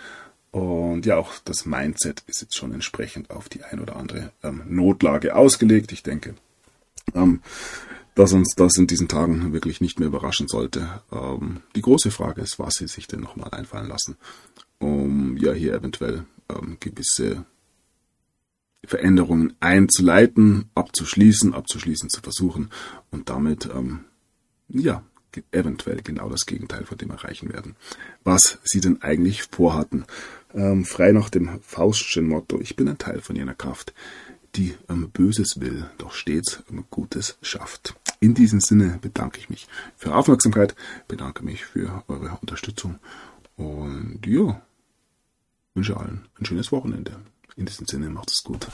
[0.51, 4.63] Und ja, auch das Mindset ist jetzt schon entsprechend auf die ein oder andere ähm,
[4.67, 5.93] Notlage ausgelegt.
[5.93, 6.35] Ich denke,
[7.15, 7.43] ähm,
[8.15, 11.03] dass uns das in diesen Tagen wirklich nicht mehr überraschen sollte.
[11.13, 14.17] Ähm, die große Frage ist, was sie sich denn nochmal einfallen lassen,
[14.79, 17.45] um ja hier eventuell ähm, gewisse
[18.85, 22.71] Veränderungen einzuleiten, abzuschließen, abzuschließen zu versuchen
[23.11, 24.05] und damit ähm,
[24.69, 25.03] ja
[25.53, 27.77] eventuell genau das Gegenteil von dem erreichen werden,
[28.25, 30.05] was sie denn eigentlich vorhatten
[30.55, 33.93] ähm, frei nach dem Faustschen Motto, ich bin ein Teil von jener Kraft,
[34.55, 37.95] die ähm, Böses will, doch stets ähm, Gutes schafft.
[38.21, 40.75] In diesem Sinne bedanke ich mich für Aufmerksamkeit,
[41.07, 42.99] bedanke mich für eure Unterstützung
[43.57, 44.61] und ja,
[45.75, 47.21] wünsche allen ein schönes Wochenende.
[47.57, 48.67] In diesem Sinne macht es gut.